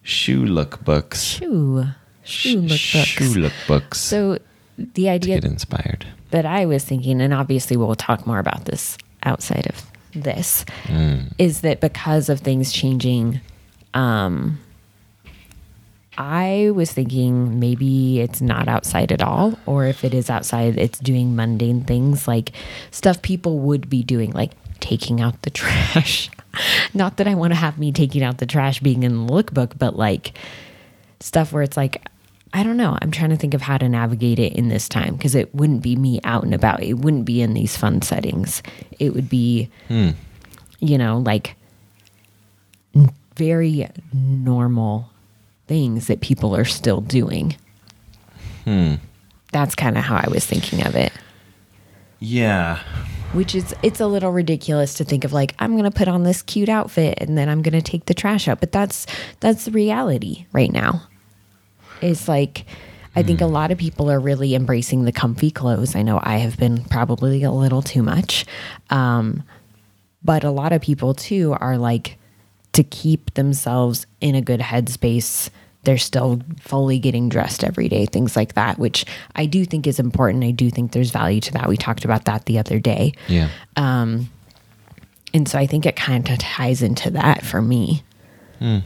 [0.04, 1.38] shoe lookbooks.
[1.38, 1.86] Shoe.
[2.24, 3.06] Shoe lookbooks.
[3.06, 4.38] Shoe lookbooks So
[4.78, 6.06] the idea get inspired.
[6.32, 10.66] that I was thinking, and obviously we'll talk more about this outside of this,
[11.38, 13.42] is that because of things changing,
[13.94, 14.60] um,
[16.22, 21.00] I was thinking maybe it's not outside at all, or if it is outside, it's
[21.00, 22.52] doing mundane things like
[22.92, 26.30] stuff people would be doing, like taking out the trash.
[26.94, 29.80] not that I want to have me taking out the trash being in the lookbook,
[29.80, 30.38] but like
[31.20, 32.08] stuff where it's like
[32.54, 33.00] I don't know.
[33.02, 35.82] I'm trying to think of how to navigate it in this time because it wouldn't
[35.82, 36.84] be me out and about.
[36.84, 38.62] It wouldn't be in these fun settings.
[39.00, 40.10] It would be, hmm.
[40.80, 41.56] you know, like
[43.36, 45.10] very normal
[45.72, 47.56] things that people are still doing.
[49.54, 51.14] That's kind of how I was thinking of it.
[52.20, 52.80] Yeah.
[53.32, 56.24] Which is, it's a little ridiculous to think of like I'm going to put on
[56.24, 58.60] this cute outfit and then I'm going to take the trash out.
[58.60, 59.08] But that's
[59.40, 61.08] that's the reality right now.
[62.02, 62.66] It's like
[63.16, 65.96] I think a lot of people are really embracing the comfy clothes.
[65.96, 68.46] I know I have been probably a little too much,
[68.90, 69.44] um,
[70.22, 72.18] but a lot of people too are like
[72.74, 75.50] to keep themselves in a good headspace.
[75.84, 79.06] They're still fully getting dressed every day, things like that, which
[79.36, 80.44] I do think is important.
[80.44, 81.68] I do think there's value to that.
[81.68, 83.14] We talked about that the other day.
[83.28, 83.50] Yeah.
[83.76, 84.30] Um,
[85.34, 88.04] and so I think it kind of ties into that for me.
[88.60, 88.80] Hmm.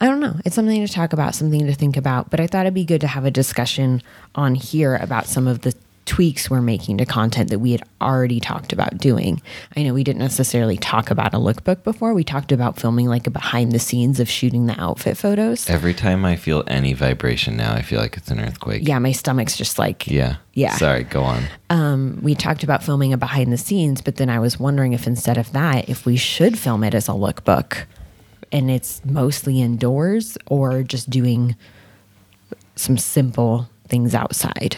[0.00, 0.36] I don't know.
[0.44, 3.00] It's something to talk about, something to think about, but I thought it'd be good
[3.00, 4.02] to have a discussion
[4.34, 5.74] on here about some of the
[6.06, 9.42] tweaks we're making to content that we had already talked about doing.
[9.76, 12.14] I know we didn't necessarily talk about a lookbook before.
[12.14, 15.68] We talked about filming like a behind the scenes of shooting the outfit photos.
[15.68, 18.86] Every time I feel any vibration now, I feel like it's an earthquake.
[18.86, 20.36] Yeah, my stomach's just like Yeah.
[20.54, 20.76] Yeah.
[20.76, 21.42] Sorry, go on.
[21.68, 25.06] Um, we talked about filming a behind the scenes, but then I was wondering if
[25.06, 27.84] instead of that, if we should film it as a lookbook
[28.52, 31.56] and it's mostly indoors or just doing
[32.76, 34.76] some simple things outside.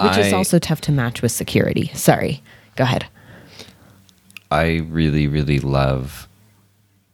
[0.00, 1.90] Which is also tough to match with security.
[1.94, 2.42] Sorry.
[2.76, 3.06] Go ahead.
[4.50, 6.28] I really, really love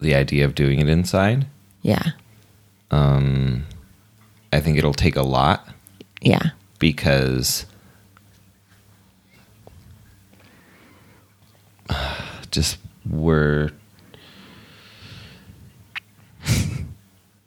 [0.00, 1.46] the idea of doing it inside.
[1.82, 2.02] Yeah.
[2.90, 3.64] Um,
[4.52, 5.66] I think it'll take a lot
[6.20, 6.50] Yeah.
[6.78, 7.64] because
[12.50, 12.78] just
[13.08, 13.70] we're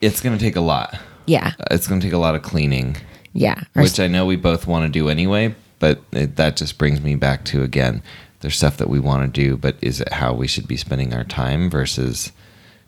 [0.01, 0.97] it's going to take a lot.
[1.25, 1.53] Yeah.
[1.71, 2.97] It's going to take a lot of cleaning,
[3.37, 3.61] Yeah.
[3.73, 7.15] Which I know we both want to do anyway, but it, that just brings me
[7.15, 8.01] back to again,
[8.39, 11.13] there's stuff that we want to do, but is it how we should be spending
[11.13, 12.31] our time versus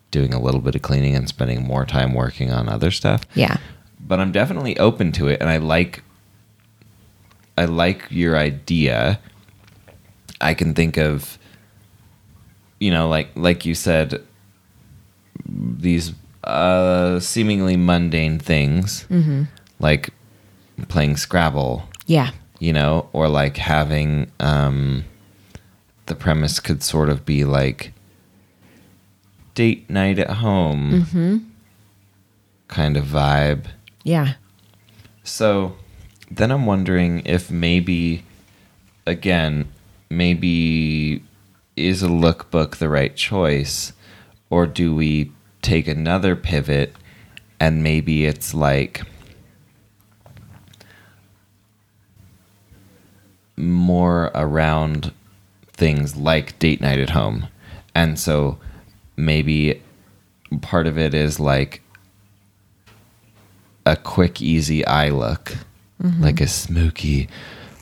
[0.09, 3.21] doing a little bit of cleaning and spending more time working on other stuff?
[3.35, 3.57] yeah.
[3.99, 6.03] but I'm definitely open to it, and I like
[7.55, 9.19] I like your idea.
[10.41, 11.37] I can think of,
[12.79, 14.25] you know, like like you said,
[15.45, 19.05] these uh, seemingly mundane things,
[19.79, 20.09] like
[20.87, 22.31] playing Scrabble, Yeah.
[22.59, 25.05] you know, or like having um,
[26.05, 27.93] the premise could sort of be like
[29.55, 31.51] date night at home
[32.67, 33.65] kind of vibe.
[34.03, 34.35] Yeah.
[35.23, 35.75] So
[36.31, 38.23] then I'm wondering if maybe,
[39.05, 39.67] again,
[40.09, 41.23] maybe
[41.75, 43.93] is a lookbook the right choice?
[44.49, 46.95] Or do we take another pivot
[47.59, 49.01] and maybe it's like
[53.59, 55.11] more around
[55.73, 57.47] things like date night at home?
[57.93, 58.57] And so
[59.17, 59.81] maybe
[60.61, 61.81] part of it is like
[63.85, 65.57] a quick, easy eye look,
[66.01, 66.21] mm-hmm.
[66.23, 67.27] like a smoky,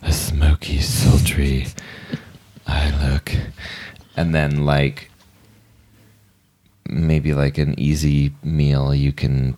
[0.02, 1.68] a smoky, sultry
[2.68, 3.32] eye look,
[4.16, 5.12] and then like
[6.90, 9.58] maybe like an easy meal you can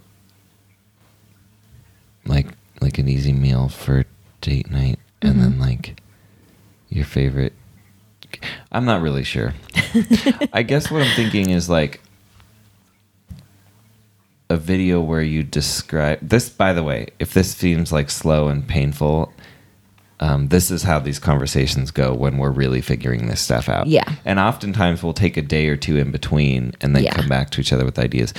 [2.26, 2.48] like
[2.82, 4.06] like an easy meal for
[4.42, 5.42] date night, and mm-hmm.
[5.42, 6.02] then like
[6.90, 7.54] your favorite.
[8.72, 9.54] I'm not really sure.
[10.54, 12.02] I guess what I'm thinking is like
[14.50, 18.68] a video where you describe this by the way if this seems like slow and
[18.68, 19.32] painful
[20.22, 24.12] um, this is how these conversations go when we're really figuring this stuff out Yeah.
[24.26, 27.14] and oftentimes we'll take a day or two in between and then Yeah.
[27.14, 28.34] come back to each other with ideas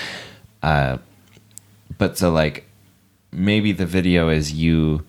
[0.64, 0.98] uh,
[1.96, 2.66] but so like
[3.30, 5.04] maybe the video is you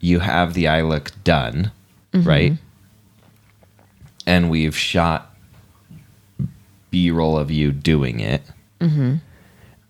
[0.00, 1.70] you have the eye look done
[2.14, 2.28] Mm-hmm.
[2.28, 2.52] right?
[4.26, 5.34] And we've shot
[6.90, 8.42] b-roll of you doing it.
[8.80, 9.16] Mm-hmm.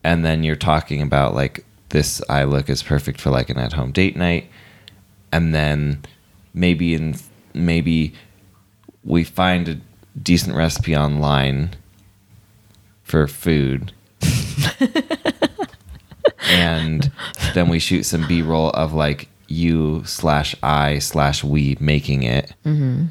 [0.03, 3.93] And then you're talking about like this eye look is perfect for like an at-home
[3.93, 4.49] date night.
[5.31, 6.03] And then
[6.53, 7.17] maybe in
[7.53, 8.15] maybe
[9.05, 9.81] we find a
[10.21, 11.75] decent recipe online
[13.03, 13.93] for food.
[16.51, 17.11] And
[17.55, 22.53] then we shoot some b-roll of like you slash i slash we making it.
[22.65, 23.07] Mm-hmm.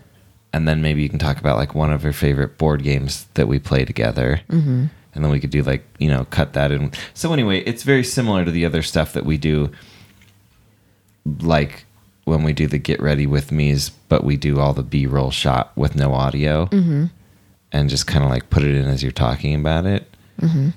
[0.52, 3.48] And then maybe you can talk about like one of your favorite board games that
[3.48, 4.41] we play together.
[4.50, 4.86] Mm-hmm.
[5.16, 6.91] and then we could do like you know cut that in.
[7.14, 9.72] So anyway it's very similar to the other stuff that we do
[11.39, 11.86] like
[12.26, 15.72] when we do the get ready with me's but we do all the b-roll shot
[15.76, 16.66] with no audio.
[16.68, 17.06] Mm-hmm.
[17.72, 20.08] And just kind of like put it in as you're talking about it.
[20.39, 20.70] Mm-hmm.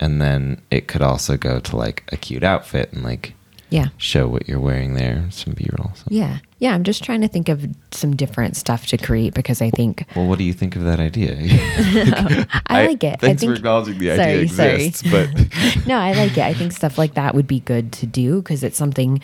[0.00, 3.34] And then it could also go to like a cute outfit and like
[3.70, 3.86] Yeah.
[3.98, 6.04] show what you're wearing there some b-roll so.
[6.08, 6.38] Yeah.
[6.58, 6.74] Yeah.
[6.74, 10.26] I'm just trying to think of some different stuff to create because I think well
[10.26, 11.36] what do you think of that idea
[12.66, 13.14] I, like it.
[13.14, 14.86] I thanks think for acknowledging the Sorry, idea sorry.
[14.86, 16.42] exists but no, I like it.
[16.44, 19.20] I think stuff like that would be good to do because it's something,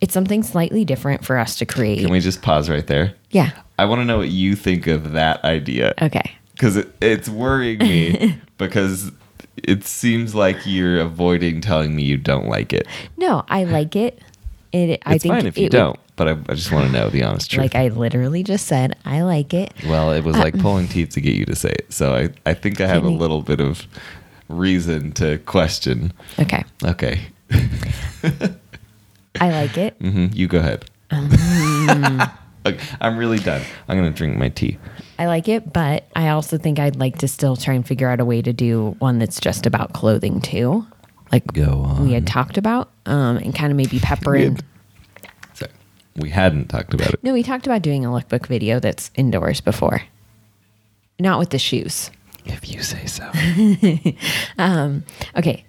[0.00, 2.00] it's something slightly different for us to create.
[2.00, 3.50] can we just pause right there yeah.
[3.78, 6.32] i want to know what you think of that idea Okay.
[6.52, 9.10] because it, it's worrying me because
[9.64, 12.86] it seems like you're avoiding telling me you don't like it
[13.16, 14.20] No, I like it.
[14.70, 15.02] It.
[15.06, 17.08] I it's think fine if you it don't but I, I just want to know
[17.08, 19.72] the honest truth Like I literally just said, I like it.
[19.86, 21.92] Well, it was like pulling teeth to get you to say it.
[21.92, 23.86] So I, I think I have a little bit of
[24.48, 26.12] reason to question.
[26.38, 26.64] Okay.
[26.84, 27.20] Okay.
[29.40, 29.98] I like it.
[30.00, 30.26] Mm-hmm.
[30.32, 30.90] You go ahead.
[31.10, 32.20] Um.
[32.66, 33.62] okay, I'm really done.
[33.86, 34.76] I'm going to drink my tea.
[35.18, 38.20] I like it, but I also think I'd like to still try and figure out
[38.20, 40.86] a way to do one that's just about clothing too.
[41.32, 42.06] Like Go on.
[42.06, 44.58] we had talked about, um, and kind of maybe pepper in.
[45.54, 45.72] Sorry.
[46.16, 47.22] We hadn't talked about it.
[47.24, 50.02] No, we talked about doing a lookbook video that's indoors before.
[51.18, 52.10] Not with the shoes.
[52.46, 53.28] If you say so.
[55.36, 55.64] Okay.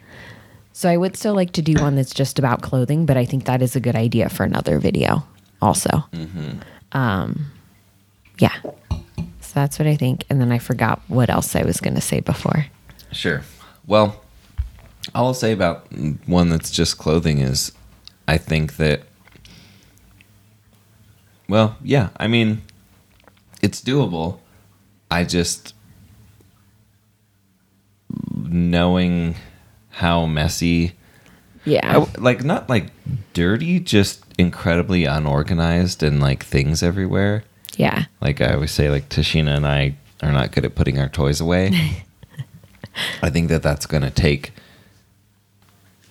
[0.71, 3.43] So I would still like to do one that's just about clothing, but I think
[3.45, 5.23] that is a good idea for another video
[5.61, 6.05] also.
[6.93, 7.51] Um,
[8.37, 8.53] yeah.
[9.49, 10.25] So that's what I think.
[10.29, 12.67] And then I forgot what else I was going to say before.
[13.11, 13.41] Sure.
[13.87, 14.21] Well,
[15.15, 15.87] all I'll say about
[16.27, 17.71] one that's just clothing is
[18.27, 19.01] I think that,
[21.47, 22.61] well, yeah, I mean,
[23.59, 24.37] it's doable.
[25.09, 25.73] I just,
[28.35, 29.33] knowing
[29.89, 30.93] how messy
[31.65, 32.05] Yeah.
[32.05, 32.91] I like not like
[33.33, 37.43] dirty, just incredibly unorganized and like things everywhere.
[37.79, 38.05] Yeah.
[38.19, 41.39] Like I always say, like Tashina and I are not good at putting our toys
[41.39, 42.03] away.
[43.23, 44.51] I think that that's going to take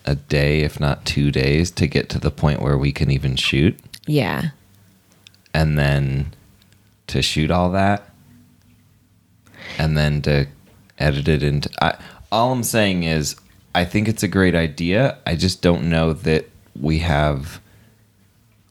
[0.07, 3.37] a day, if not two days, to get to the point where we can even
[3.37, 3.79] shoot.
[4.07, 4.53] Yeah.
[5.53, 6.35] And then
[7.09, 8.09] to shoot all that,
[9.77, 10.47] and then to
[10.99, 11.69] edit it into.
[11.83, 11.99] I,
[12.33, 13.37] all I'm saying is,
[13.75, 15.19] I think it's a great idea.
[15.27, 16.49] I just don't know that
[16.81, 17.61] we have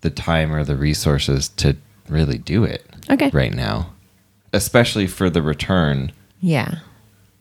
[0.02, 1.78] the time or the resources to
[2.10, 3.30] really do it Okay.
[3.34, 3.92] right now,
[4.54, 6.76] especially for the return, Yeah.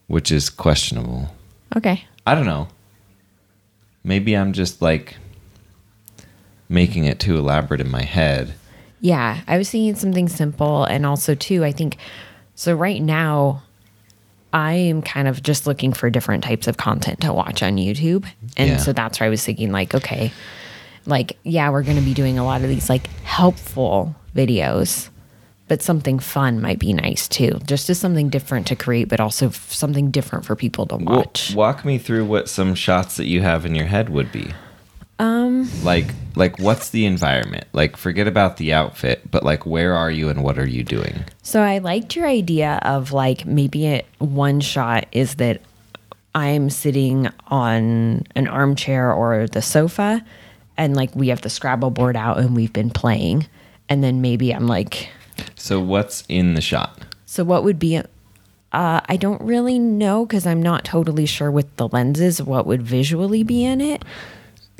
[0.07, 1.35] which is questionable.
[1.77, 2.05] Okay.
[2.27, 2.69] I don't know.
[4.05, 5.17] Maybe I'm just like
[6.69, 8.55] making it too elaborate in my head.
[9.01, 11.97] Yeah, I was thinking something simple, and also too, I think
[12.55, 12.75] so.
[12.75, 13.62] Right now,
[14.53, 18.25] I am kind of just looking for different types of content to watch on YouTube,
[18.57, 18.77] and Yeah.
[18.79, 20.33] so that's where I was thinking, like, okay,
[21.05, 25.09] like yeah, we're going to be doing a lot of these like helpful videos,
[25.68, 29.51] but something fun might be nice too, just as something different to create, but also
[29.51, 31.55] something different for people to Well, watch.
[31.55, 34.51] walk me through what some shots that you have in your head would be.
[35.18, 37.64] Um, like, like what's the environment?
[37.72, 41.24] Like, forget about the outfit, but like, where are you and what are you doing?
[41.43, 45.62] So I liked your idea of like maybe it, one shot is that
[46.34, 50.22] I'm sitting on an armchair or the sofa
[50.76, 53.47] and like we have the Scrabble board out and we've been playing.
[53.89, 55.09] And then maybe I'm like,
[55.55, 56.99] So, what's in the shot?
[57.28, 58.03] so what would be, uh,
[58.72, 63.43] I don't really know because I'm not totally sure with the lenses what would visually
[63.43, 64.05] be in it.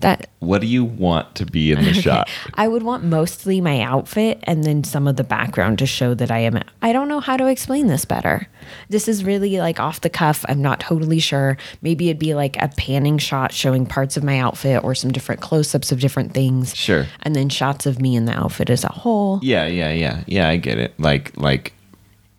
[0.01, 2.29] That What do you want to be in the shot?
[2.55, 6.31] I would want mostly my outfit and then some of the background to show that
[6.31, 6.61] I am.
[6.83, 8.47] I don't know how to explain this better.
[8.91, 10.45] This is really like off the cuff.
[10.49, 11.57] I'm not totally sure.
[11.81, 15.41] Maybe it'd be like a panning shot showing parts of my outfit or some different
[15.41, 16.77] close ups of different things.
[16.77, 17.07] Sure.
[17.23, 19.41] And then shots of me in the outfit as a whole.
[19.43, 20.49] Yeah, yeah, yeah, yeah.
[20.49, 20.99] I get it.
[21.01, 21.73] Like, like,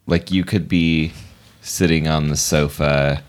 [0.06, 1.12] like you could be
[1.62, 3.24] sitting on the sofa,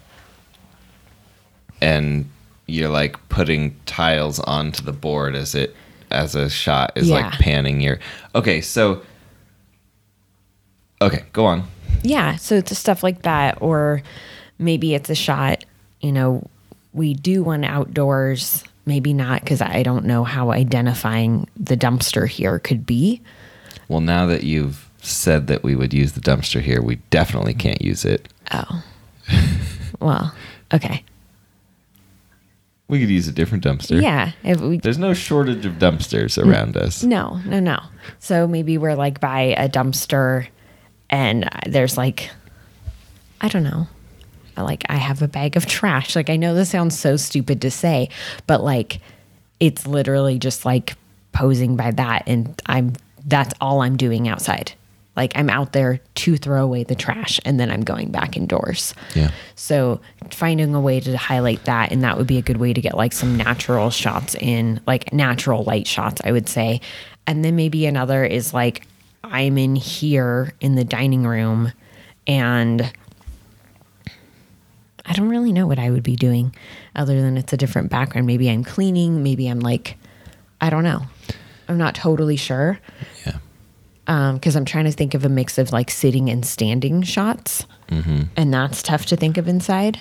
[1.81, 2.29] and
[2.69, 5.75] you're like putting tiles onto the board as it
[6.11, 7.99] as a shot is like panning your.
[8.35, 9.03] Okay, so.
[11.01, 11.65] Okay, go on.
[12.03, 12.37] Yeah.
[12.37, 13.61] So it's stuff like that.
[13.61, 14.03] Or
[14.59, 15.65] maybe it's a shot,
[16.01, 16.49] you know,
[16.93, 18.65] we do one outdoors.
[18.85, 23.21] Maybe not because I don't know how identifying the dumpster here could be.
[23.87, 27.83] Well, now that you've said that we would use the dumpster here, we definitely can't
[27.83, 28.29] use it.
[28.51, 28.83] Oh.
[30.01, 30.35] well,
[30.73, 31.05] okay.
[32.89, 34.01] We could use a different dumpster.
[34.01, 34.33] Yeah.
[34.43, 37.03] If we There's no shortage of dumpsters around us.
[37.03, 37.81] no, no, no.
[38.19, 40.47] So maybe we're like by a dumpster
[41.11, 42.31] and uh, there's like
[43.41, 43.87] I don't know.
[44.57, 46.17] Like I have a bag of trash.
[46.17, 48.09] Like I know this sounds so stupid to say,
[48.47, 49.01] but like
[49.61, 50.97] it's literally just like
[51.33, 52.95] posing by that and I'm
[53.27, 54.73] that's all I'm doing outside.
[55.19, 58.95] Like I'm out there to throw away the trash and then I'm going back indoors.
[59.17, 59.33] Yeah.
[59.57, 60.01] So
[60.31, 62.97] finding a way to highlight that, and that would be a good way to get
[62.97, 66.81] like some natural shots in, like natural light shots, I would say.
[67.27, 68.87] And then maybe another is like
[69.25, 71.73] I'm in here in the dining room
[72.29, 72.93] and
[75.05, 76.55] I don't really know what I would be doing
[76.95, 78.29] other than it's a different background.
[78.29, 79.97] Maybe I'm cleaning, maybe I'm like,
[80.61, 81.03] I don't know.
[81.69, 82.79] I'm not totally sure
[83.27, 83.39] Yeah.
[84.09, 87.67] Um, because I'm trying to think of a mix of like sitting and standing shots,
[87.89, 88.23] mm-hmm.
[88.37, 89.99] and that's tough to think of inside.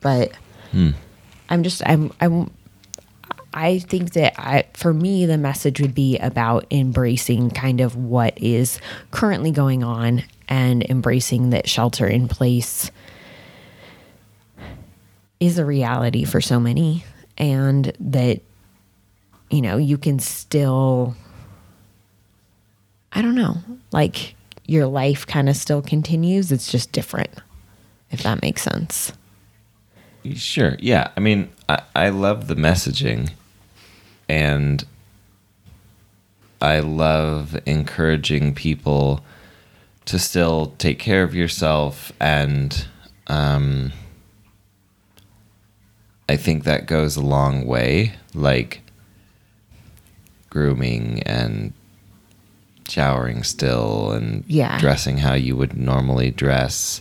[0.00, 0.32] But
[0.70, 0.90] hmm.
[1.50, 2.50] I'm just I'm I'm
[3.54, 8.36] I think that I for me the message would be about embracing kind of what
[8.38, 12.90] is currently going on and embracing that shelter in place
[15.40, 17.04] is a reality for so many.
[17.36, 18.40] And that
[19.50, 21.16] you know you can still
[23.14, 23.58] I don't know.
[23.92, 24.34] Like
[24.66, 26.50] your life kind of still continues.
[26.50, 27.30] It's just different,
[28.10, 29.12] if that makes sense.
[30.34, 30.76] Sure.
[30.78, 31.10] Yeah.
[31.16, 33.30] I mean, I, I love the messaging
[34.28, 34.84] and
[36.60, 39.24] I love encouraging people
[40.04, 42.12] to still take care of yourself.
[42.20, 42.86] And
[43.26, 43.92] um,
[46.28, 48.14] I think that goes a long way.
[48.32, 48.82] Like
[50.50, 51.72] grooming and
[52.92, 54.78] showering still and Yeah.
[54.78, 57.00] dressing how you would normally dress.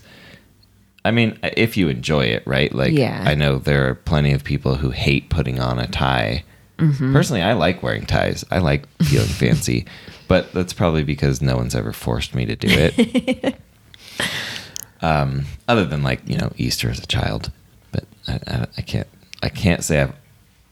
[1.03, 2.73] I mean, if you enjoy it, right?
[2.73, 3.23] Like, Yeah.
[3.25, 6.43] I know there are plenty of people who hate putting on a tie.
[6.77, 7.11] Mm-hmm.
[7.13, 8.45] Personally, I like wearing ties.
[8.49, 9.85] I like feeling fancy,
[10.27, 13.55] but that's probably because no one's ever forced me to do it.
[15.01, 17.51] um, other than like you know Easter as a child,
[17.91, 19.07] but I, I, I can't
[19.43, 20.13] I can't say I've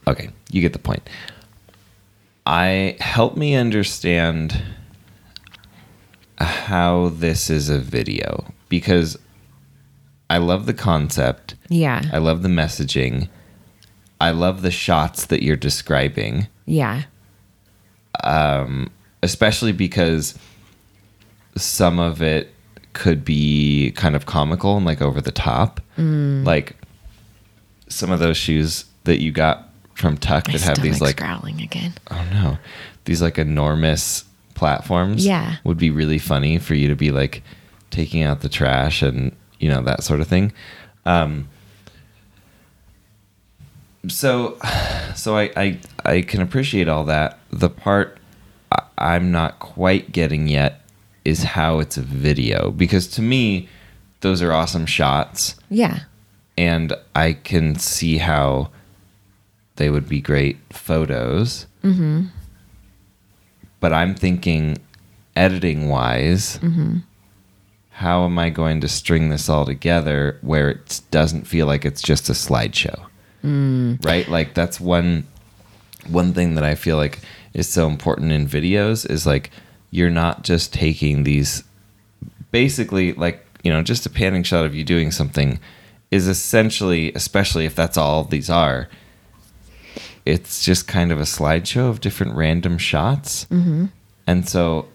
[0.07, 1.07] Okay, you get the point.
[2.45, 4.59] I help me understand
[6.39, 9.17] how this is a video because
[10.29, 11.55] I love the concept.
[11.69, 12.03] Yeah.
[12.13, 13.29] I love the messaging.
[14.21, 17.03] I love the shots that you're describing, Yeah.
[19.23, 20.37] especially because
[21.55, 22.53] some of it
[22.93, 25.81] could be kind of comical and like over the top.
[25.97, 26.45] Mm.
[26.45, 26.75] Like
[27.87, 31.61] some of those shoes that you got from Tuck My that have these like growling
[31.61, 31.93] again.
[32.11, 32.57] oh no,
[33.05, 34.23] these like enormous
[34.59, 35.25] platforms.
[35.25, 35.55] Yeah.
[35.63, 37.41] would be really funny for you to be like
[37.89, 40.51] taking out the trash and you know that sort of thing.
[41.05, 41.47] Um,
[44.07, 44.57] so,
[45.15, 47.39] so I, I I can appreciate all that.
[47.51, 48.17] The part
[48.71, 50.81] I- I'm not quite getting yet
[51.25, 53.67] is how it's a video because to me
[54.21, 55.99] those are awesome shots Yeah.
[56.57, 58.69] and I can see how
[59.77, 61.65] they would be great photos.
[61.83, 62.25] Mm-hmm.
[63.79, 64.77] But I'm thinking,
[65.35, 66.97] editing wise, mm-hmm.
[67.91, 72.01] how am I going to string this all together where it doesn't feel like it's
[72.01, 73.05] just a slideshow?
[73.43, 74.03] Mm.
[74.05, 74.27] Right?
[74.27, 75.25] Like that's one
[76.07, 77.19] one thing that I feel like
[77.53, 79.51] is so important in videos is like
[79.91, 81.63] you're not just taking these
[82.51, 85.59] basically like you know just a panning shot of you doing something
[86.11, 88.87] is essentially especially if that's all these are
[90.31, 93.85] it's just kind of a slideshow of different random shots mm-hmm.
[94.27, 94.87] and so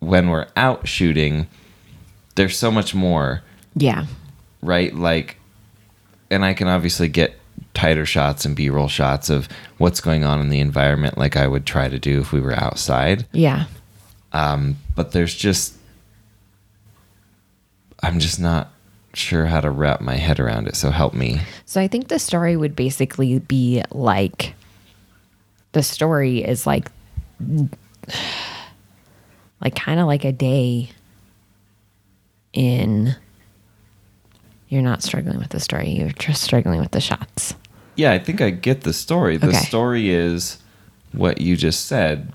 [0.00, 1.46] when we're out shooting
[2.34, 3.42] there's so much more
[3.74, 4.06] Yeah.
[4.62, 4.94] right?
[4.94, 5.36] Like,
[6.30, 7.34] and I can obviously get
[7.74, 9.48] tighter shots and B roll shots of
[9.78, 12.54] what's going on in the environment, like I would try to do if we were
[12.54, 13.26] outside.
[13.32, 13.64] Yeah.
[14.32, 15.74] Um, but there's just,
[18.02, 18.70] I'm just not
[19.14, 20.76] sure how to wrap my head around it.
[20.76, 21.40] So help me.
[21.64, 24.54] So I think the story would basically be like
[25.72, 26.90] the story is like
[29.60, 30.90] like kind of like a day
[32.52, 33.14] in
[34.68, 37.54] you're not struggling with the story, you're just struggling with the shots.
[37.96, 39.36] Yeah, I think I get the story.
[39.38, 39.56] The Okay.
[39.58, 40.58] story is
[41.12, 42.32] what you just said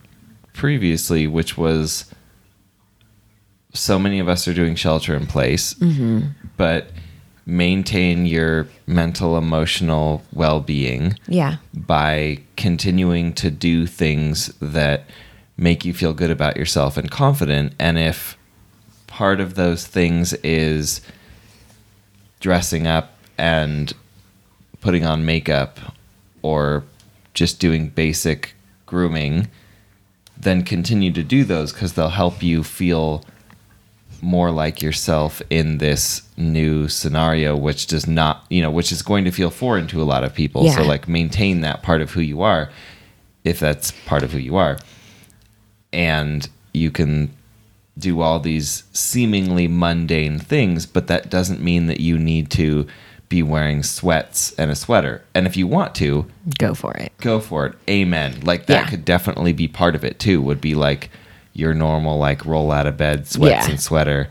[0.53, 2.05] previously, which was
[3.73, 6.27] so many of us are doing shelter in place, mm-hmm.
[6.57, 6.87] But
[7.45, 11.57] maintain your mental, emotional well being Yeah.
[11.73, 15.03] by continuing to do things that
[15.57, 17.73] make you feel good about yourself and confident.
[17.77, 18.37] And if
[19.07, 21.01] part of those things is
[22.39, 23.93] dressing up and
[24.81, 25.79] putting on makeup
[26.41, 26.83] or
[27.33, 28.53] just doing basic
[28.85, 29.47] grooming,
[30.37, 33.23] then continue to do those because they'll help you feel
[34.23, 39.25] more like yourself in this new scenario, which does not, you know, which is going
[39.25, 40.69] to feel foreign to a lot of people.
[40.71, 42.69] So, like, maintain that part of who you are
[43.43, 44.77] if that's part of who you are.
[45.91, 47.33] And you can
[47.97, 52.87] do all these seemingly mundane things, but that doesn't mean that you need to
[53.29, 55.23] be wearing sweats and a sweater.
[55.35, 56.25] And if you want to,
[56.57, 57.11] Go for it.
[57.19, 57.73] go for it.
[57.89, 58.39] Amen.
[58.41, 58.89] Like that Yeah.
[58.89, 60.41] could definitely be part of it too.
[60.41, 61.09] Would be like
[61.53, 63.71] your normal like roll out of bed sweats Yeah.
[63.71, 64.29] and sweater.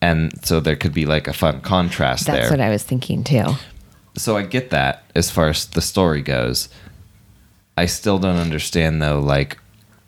[0.00, 2.50] And so there could be like a fun contrast That's there.
[2.50, 3.54] what I was thinking too.
[4.16, 6.68] so I get that as far as the story goes.
[7.76, 9.58] I still don't understand though like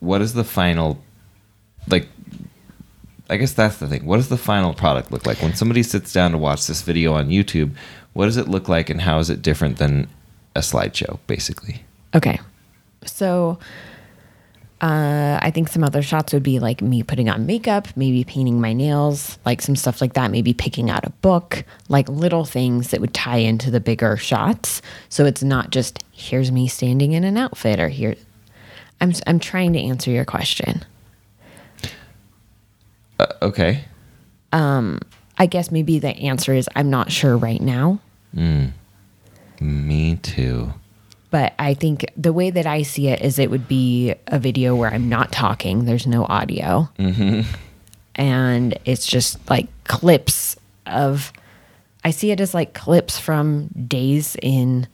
[0.00, 1.02] what is the final
[1.88, 2.08] like
[3.28, 4.06] I guess that's the thing.
[4.06, 7.12] What does the final product look like when somebody sits down to watch this video
[7.14, 7.74] on YouTube?
[8.12, 10.08] What does it look like, and how is it different than
[10.56, 11.84] a slideshow, basically?
[12.12, 12.40] Okay.
[13.06, 13.60] So
[14.80, 18.60] uh, I think some other shots would be like me putting on makeup, maybe painting
[18.60, 22.90] my nails, like some stuff like that, maybe picking out a book, like little things
[22.90, 24.80] that would tie into the bigger shots.
[25.10, 28.14] So it's not just here's me standing in an outfit or here.
[29.02, 30.82] I'm, I'm trying to answer your question.
[33.18, 33.84] Uh, okay.
[34.52, 35.00] Um,
[35.36, 38.00] I guess maybe the answer is I'm not sure right now.
[39.60, 40.72] Me too.
[41.30, 44.74] But I think the way that I see it is it would be a video
[44.74, 46.88] where I'm not talking, there's no audio.
[48.16, 51.32] And it's just like clips of,
[52.04, 54.88] I see it as like clips from days in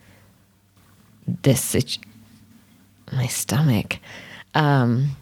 [1.43, 2.01] this, situ-
[3.13, 3.99] my stomach.
[4.55, 5.17] Um,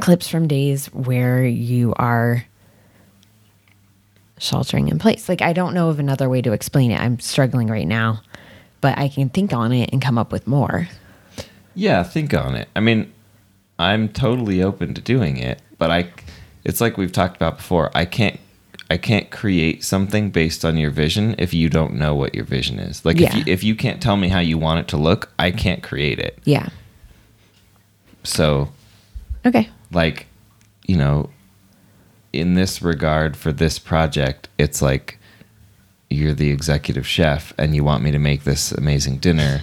[0.00, 2.44] clips from days where you are
[4.38, 5.28] sheltering in place.
[5.28, 7.00] Like, I don't know of another way to explain it.
[7.00, 8.22] I'm struggling right now,
[8.80, 10.88] but I can think on it and come up with more.
[11.74, 12.68] Yeah, think on it.
[12.74, 13.12] I mean,
[13.78, 16.12] I'm totally open to doing it, but I
[16.64, 17.90] it's like we've talked about before.
[17.94, 18.38] I can't
[18.90, 22.78] I can't create something based on your vision if you don't know what your vision
[22.80, 23.04] is.
[23.04, 25.52] Like if you if you can't tell me how you want it to look, I
[25.52, 26.38] can't create it.
[26.44, 26.68] Yeah.
[28.24, 28.70] So
[29.46, 29.68] Okay.
[29.92, 30.26] like
[30.86, 31.30] you know
[32.32, 35.18] in this regard for this project it's like
[36.10, 39.60] you're the executive chef and you want me to make this amazing dinner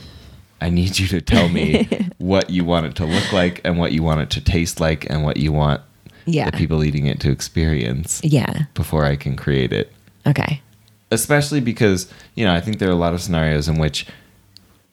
[0.61, 1.87] i need you to tell me
[2.17, 5.07] what you want it to look like and what you want it to taste like
[5.09, 5.81] and what you want
[6.25, 6.49] Yeah.
[6.49, 8.63] the people eating it to experience Yeah.
[8.73, 9.91] before i can create it
[10.25, 10.61] Okay.
[11.11, 14.07] especially because you know i think there are a lot of scenarios in which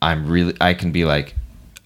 [0.02, 1.34] i'm really i can be like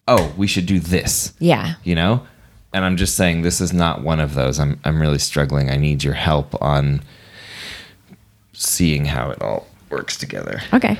[0.08, 1.74] oh we should do this Yeah.
[1.84, 2.26] you know
[2.72, 5.76] and i'm just saying this is not one of those i'm i'm really struggling i
[5.76, 7.00] need your help on
[8.60, 10.98] seeing how it all works together Okay.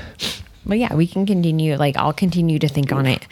[0.65, 1.75] Well, yeah, we can continue.
[1.77, 3.25] Like, I'll continue to think on it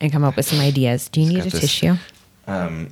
[0.00, 1.08] and come up with some ideas.
[1.08, 1.94] Do you need a this- tissue?
[2.46, 2.90] Um,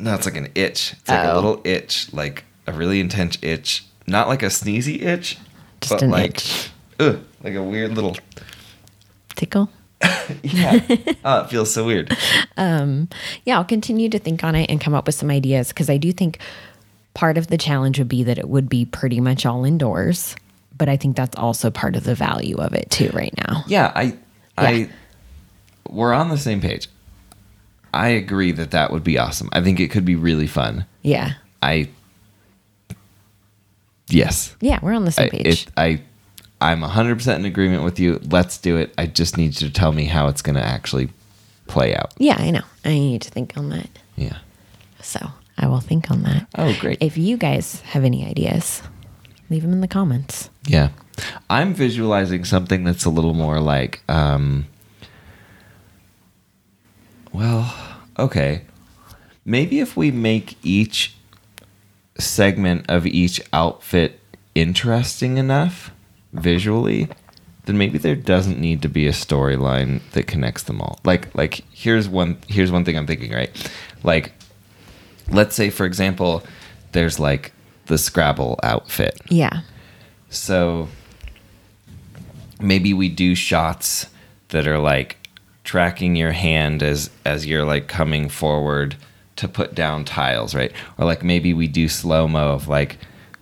[0.00, 1.34] no it's like an itch it's like a Oh.
[1.36, 5.36] little itch like a really intense itch not like a sneezy itch
[5.80, 6.70] Just but like itch.
[7.00, 8.16] ugh, like a weird little
[9.36, 9.70] Tickle?
[10.42, 10.80] yeah
[11.24, 12.16] oh it feels so weird
[12.56, 13.08] Um,
[13.44, 15.96] Yeah, I'll continue to think on it and come up with some ideas because I
[15.96, 16.38] do think
[17.14, 20.36] part of the challenge would be that it would be pretty much all indoors.
[20.76, 23.64] But I think that's also part of the value of it too, right now.
[23.66, 24.14] yeah i Yeah.
[24.56, 24.88] i
[25.88, 26.86] we're on the same page
[27.94, 31.32] i agree that that would be awesome i think it could be really fun Yeah.
[31.62, 31.88] i
[34.08, 35.46] yes Yeah, we're on the same I, page.
[35.46, 36.02] it, I
[36.60, 38.18] I'm 100% in agreement with you.
[38.30, 38.92] Let's do it.
[38.98, 41.08] I just need you to tell me how it's going to actually
[41.68, 42.12] play out.
[42.18, 42.62] yeah, I know.
[42.84, 43.88] I need to think on that.
[44.16, 44.38] Yeah.
[45.00, 45.20] So
[45.58, 46.46] I will think on that.
[46.56, 46.98] Oh, great.
[47.02, 48.82] If you guys have any ideas,
[49.50, 50.50] leave them in the comments.
[50.66, 50.90] Yeah.
[51.50, 54.66] I'm visualizing something that's a little more like um
[57.32, 57.74] well,
[58.18, 58.62] okay.
[59.44, 61.14] Maybe if we make each
[62.18, 64.20] segment of each outfit
[64.54, 65.92] interesting enough
[66.32, 67.08] visually,
[67.64, 71.00] then maybe there doesn't need to be a storyline that connects them all.
[71.04, 73.50] Like like here's one here's one thing I'm thinking, right?
[74.02, 74.32] Like
[75.30, 76.42] let's say for example,
[76.92, 77.52] there's like
[77.86, 79.20] the Scrabble outfit.
[79.28, 79.62] Yeah.
[80.30, 80.88] So
[82.60, 84.06] maybe we do shots
[84.48, 85.16] that are like
[85.64, 88.96] tracking your hand as as you're like coming forward
[89.36, 90.72] to put down tiles, right?
[90.98, 92.98] Or like maybe we do slow mo of like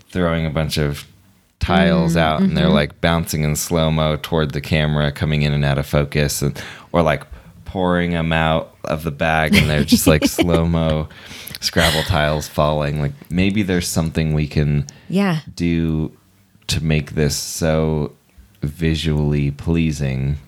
[0.08, 1.06] throwing a bunch of
[1.58, 2.74] tiles mm, out and they're mm-hmm.
[2.74, 6.62] like bouncing in slow mo toward the camera, coming in and out of focus, and
[6.92, 7.24] or like
[7.64, 11.08] pouring them out of the bag and they're just like slow mo
[11.60, 13.00] Scrabble tiles falling.
[13.00, 15.40] Like maybe there's something we can Yeah.
[15.54, 16.16] do
[16.68, 18.12] to make this so
[18.62, 20.38] visually pleasing.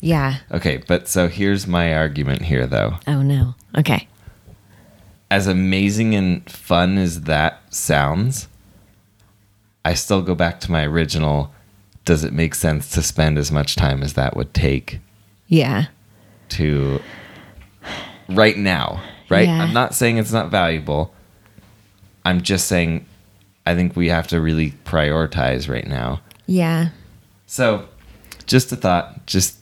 [0.00, 0.36] Yeah.
[0.52, 2.96] Okay, but so here's my argument here though.
[3.06, 3.54] Oh no.
[3.76, 4.06] Okay.
[5.30, 8.48] As amazing and fun as that sounds,
[9.84, 11.52] I still go back to my original
[12.04, 15.00] does it make sense to spend as much time as that would take
[15.46, 15.86] Yeah.
[16.50, 17.02] to
[18.30, 19.46] right now, right?
[19.46, 19.62] Yeah.
[19.62, 21.14] I'm not saying it's not valuable.
[22.24, 23.06] I'm just saying
[23.68, 26.20] I think we have to really prioritize right now.
[26.46, 26.88] Yeah.
[27.46, 27.86] So,
[28.46, 29.26] just a thought.
[29.26, 29.58] Just,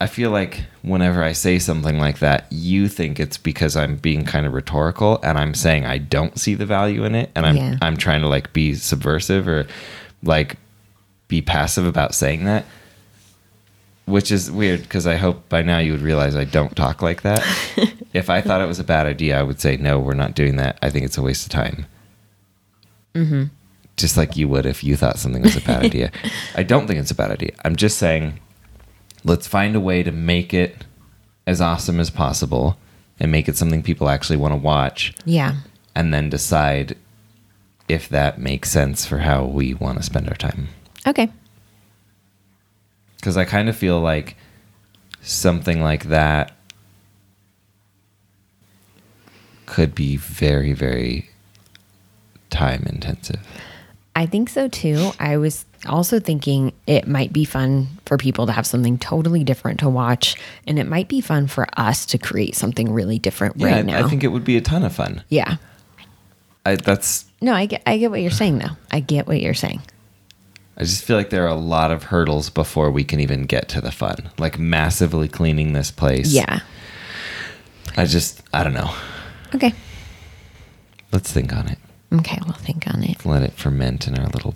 [0.00, 4.24] I feel like whenever I say something like that, you think it's because I'm being
[4.24, 7.56] kind of rhetorical, and I'm saying I don't see the value in it, and I'm
[7.56, 7.76] Yeah.
[7.82, 9.66] I'm trying to like be subversive or
[10.22, 10.56] like
[11.26, 12.64] be passive about saying that,
[14.06, 17.22] which is weird because I hope by now you would realize I don't talk like
[17.22, 17.42] that.
[18.14, 20.56] if I thought it was a bad idea, I would say no, we're not doing
[20.56, 20.78] that.
[20.80, 21.84] I think it's a waste of time
[23.14, 23.44] mm-hmm.
[23.96, 26.10] just like you would if you thought something was a bad idea.
[26.54, 27.52] I don't think it's a bad idea.
[27.64, 28.40] I'm just saying
[29.24, 30.84] let's find a way to make it
[31.46, 32.76] as awesome as possible
[33.18, 35.56] and make it something people actually want to watch Yeah.
[35.94, 36.96] and then decide
[37.88, 40.68] if that makes sense for how we want to spend our time.
[41.06, 41.30] Okay.
[43.22, 44.36] Cuz I kind of feel like
[45.22, 46.52] something like that
[49.74, 51.28] could be very very
[52.50, 53.40] time intensive.
[54.16, 55.10] I think so too.
[55.18, 59.80] I was also thinking it might be fun for people to have something totally different
[59.80, 60.36] to watch,
[60.68, 63.82] and it might be fun for us to create something really different Yeah, right I-
[63.82, 64.06] now.
[64.06, 65.22] I think it would be a ton of fun.
[65.28, 65.56] yeah.
[66.66, 68.76] I, that's No, I get I get what you're saying though.
[68.90, 69.82] I get what you're saying.
[70.78, 73.68] I just feel like there are a lot of hurdles before we can even get
[73.70, 74.30] to the fun.
[74.38, 76.32] Like massively cleaning this place.
[76.32, 76.60] Yeah.
[77.98, 78.94] I just I don't know.
[79.54, 79.72] Okay.
[81.12, 81.78] Let's think on it.
[82.12, 83.24] Okay, we'll think on it.
[83.24, 84.54] Let it ferment in our little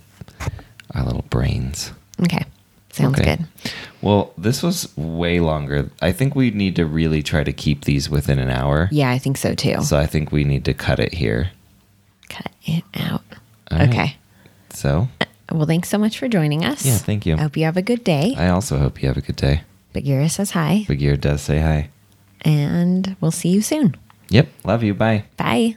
[0.94, 1.92] our little brains.
[2.22, 2.44] Okay.
[2.92, 3.36] Sounds Okay.
[3.36, 3.46] good.
[4.00, 5.90] Well, this was way longer.
[6.00, 8.88] I think we need to really try to keep these within an hour.
[8.90, 9.82] Yeah, I think so too.
[9.82, 11.50] So I think we need to cut it here.
[12.28, 13.22] Cut it out.
[13.70, 13.88] All right.
[13.88, 14.16] Okay.
[14.70, 16.84] So, uh, Well, thanks so much for joining us.
[16.84, 17.34] Yeah, thank you.
[17.36, 18.34] I hope you have a good day.
[18.36, 19.62] I also hope you have a good day.
[19.92, 21.88] Bagheera says hi, Bagheera does say hi.
[22.42, 23.96] and we'll see you soon.
[24.30, 24.48] Yep.
[24.64, 24.94] Love you.
[24.94, 25.24] Bye.
[25.36, 25.76] Bye.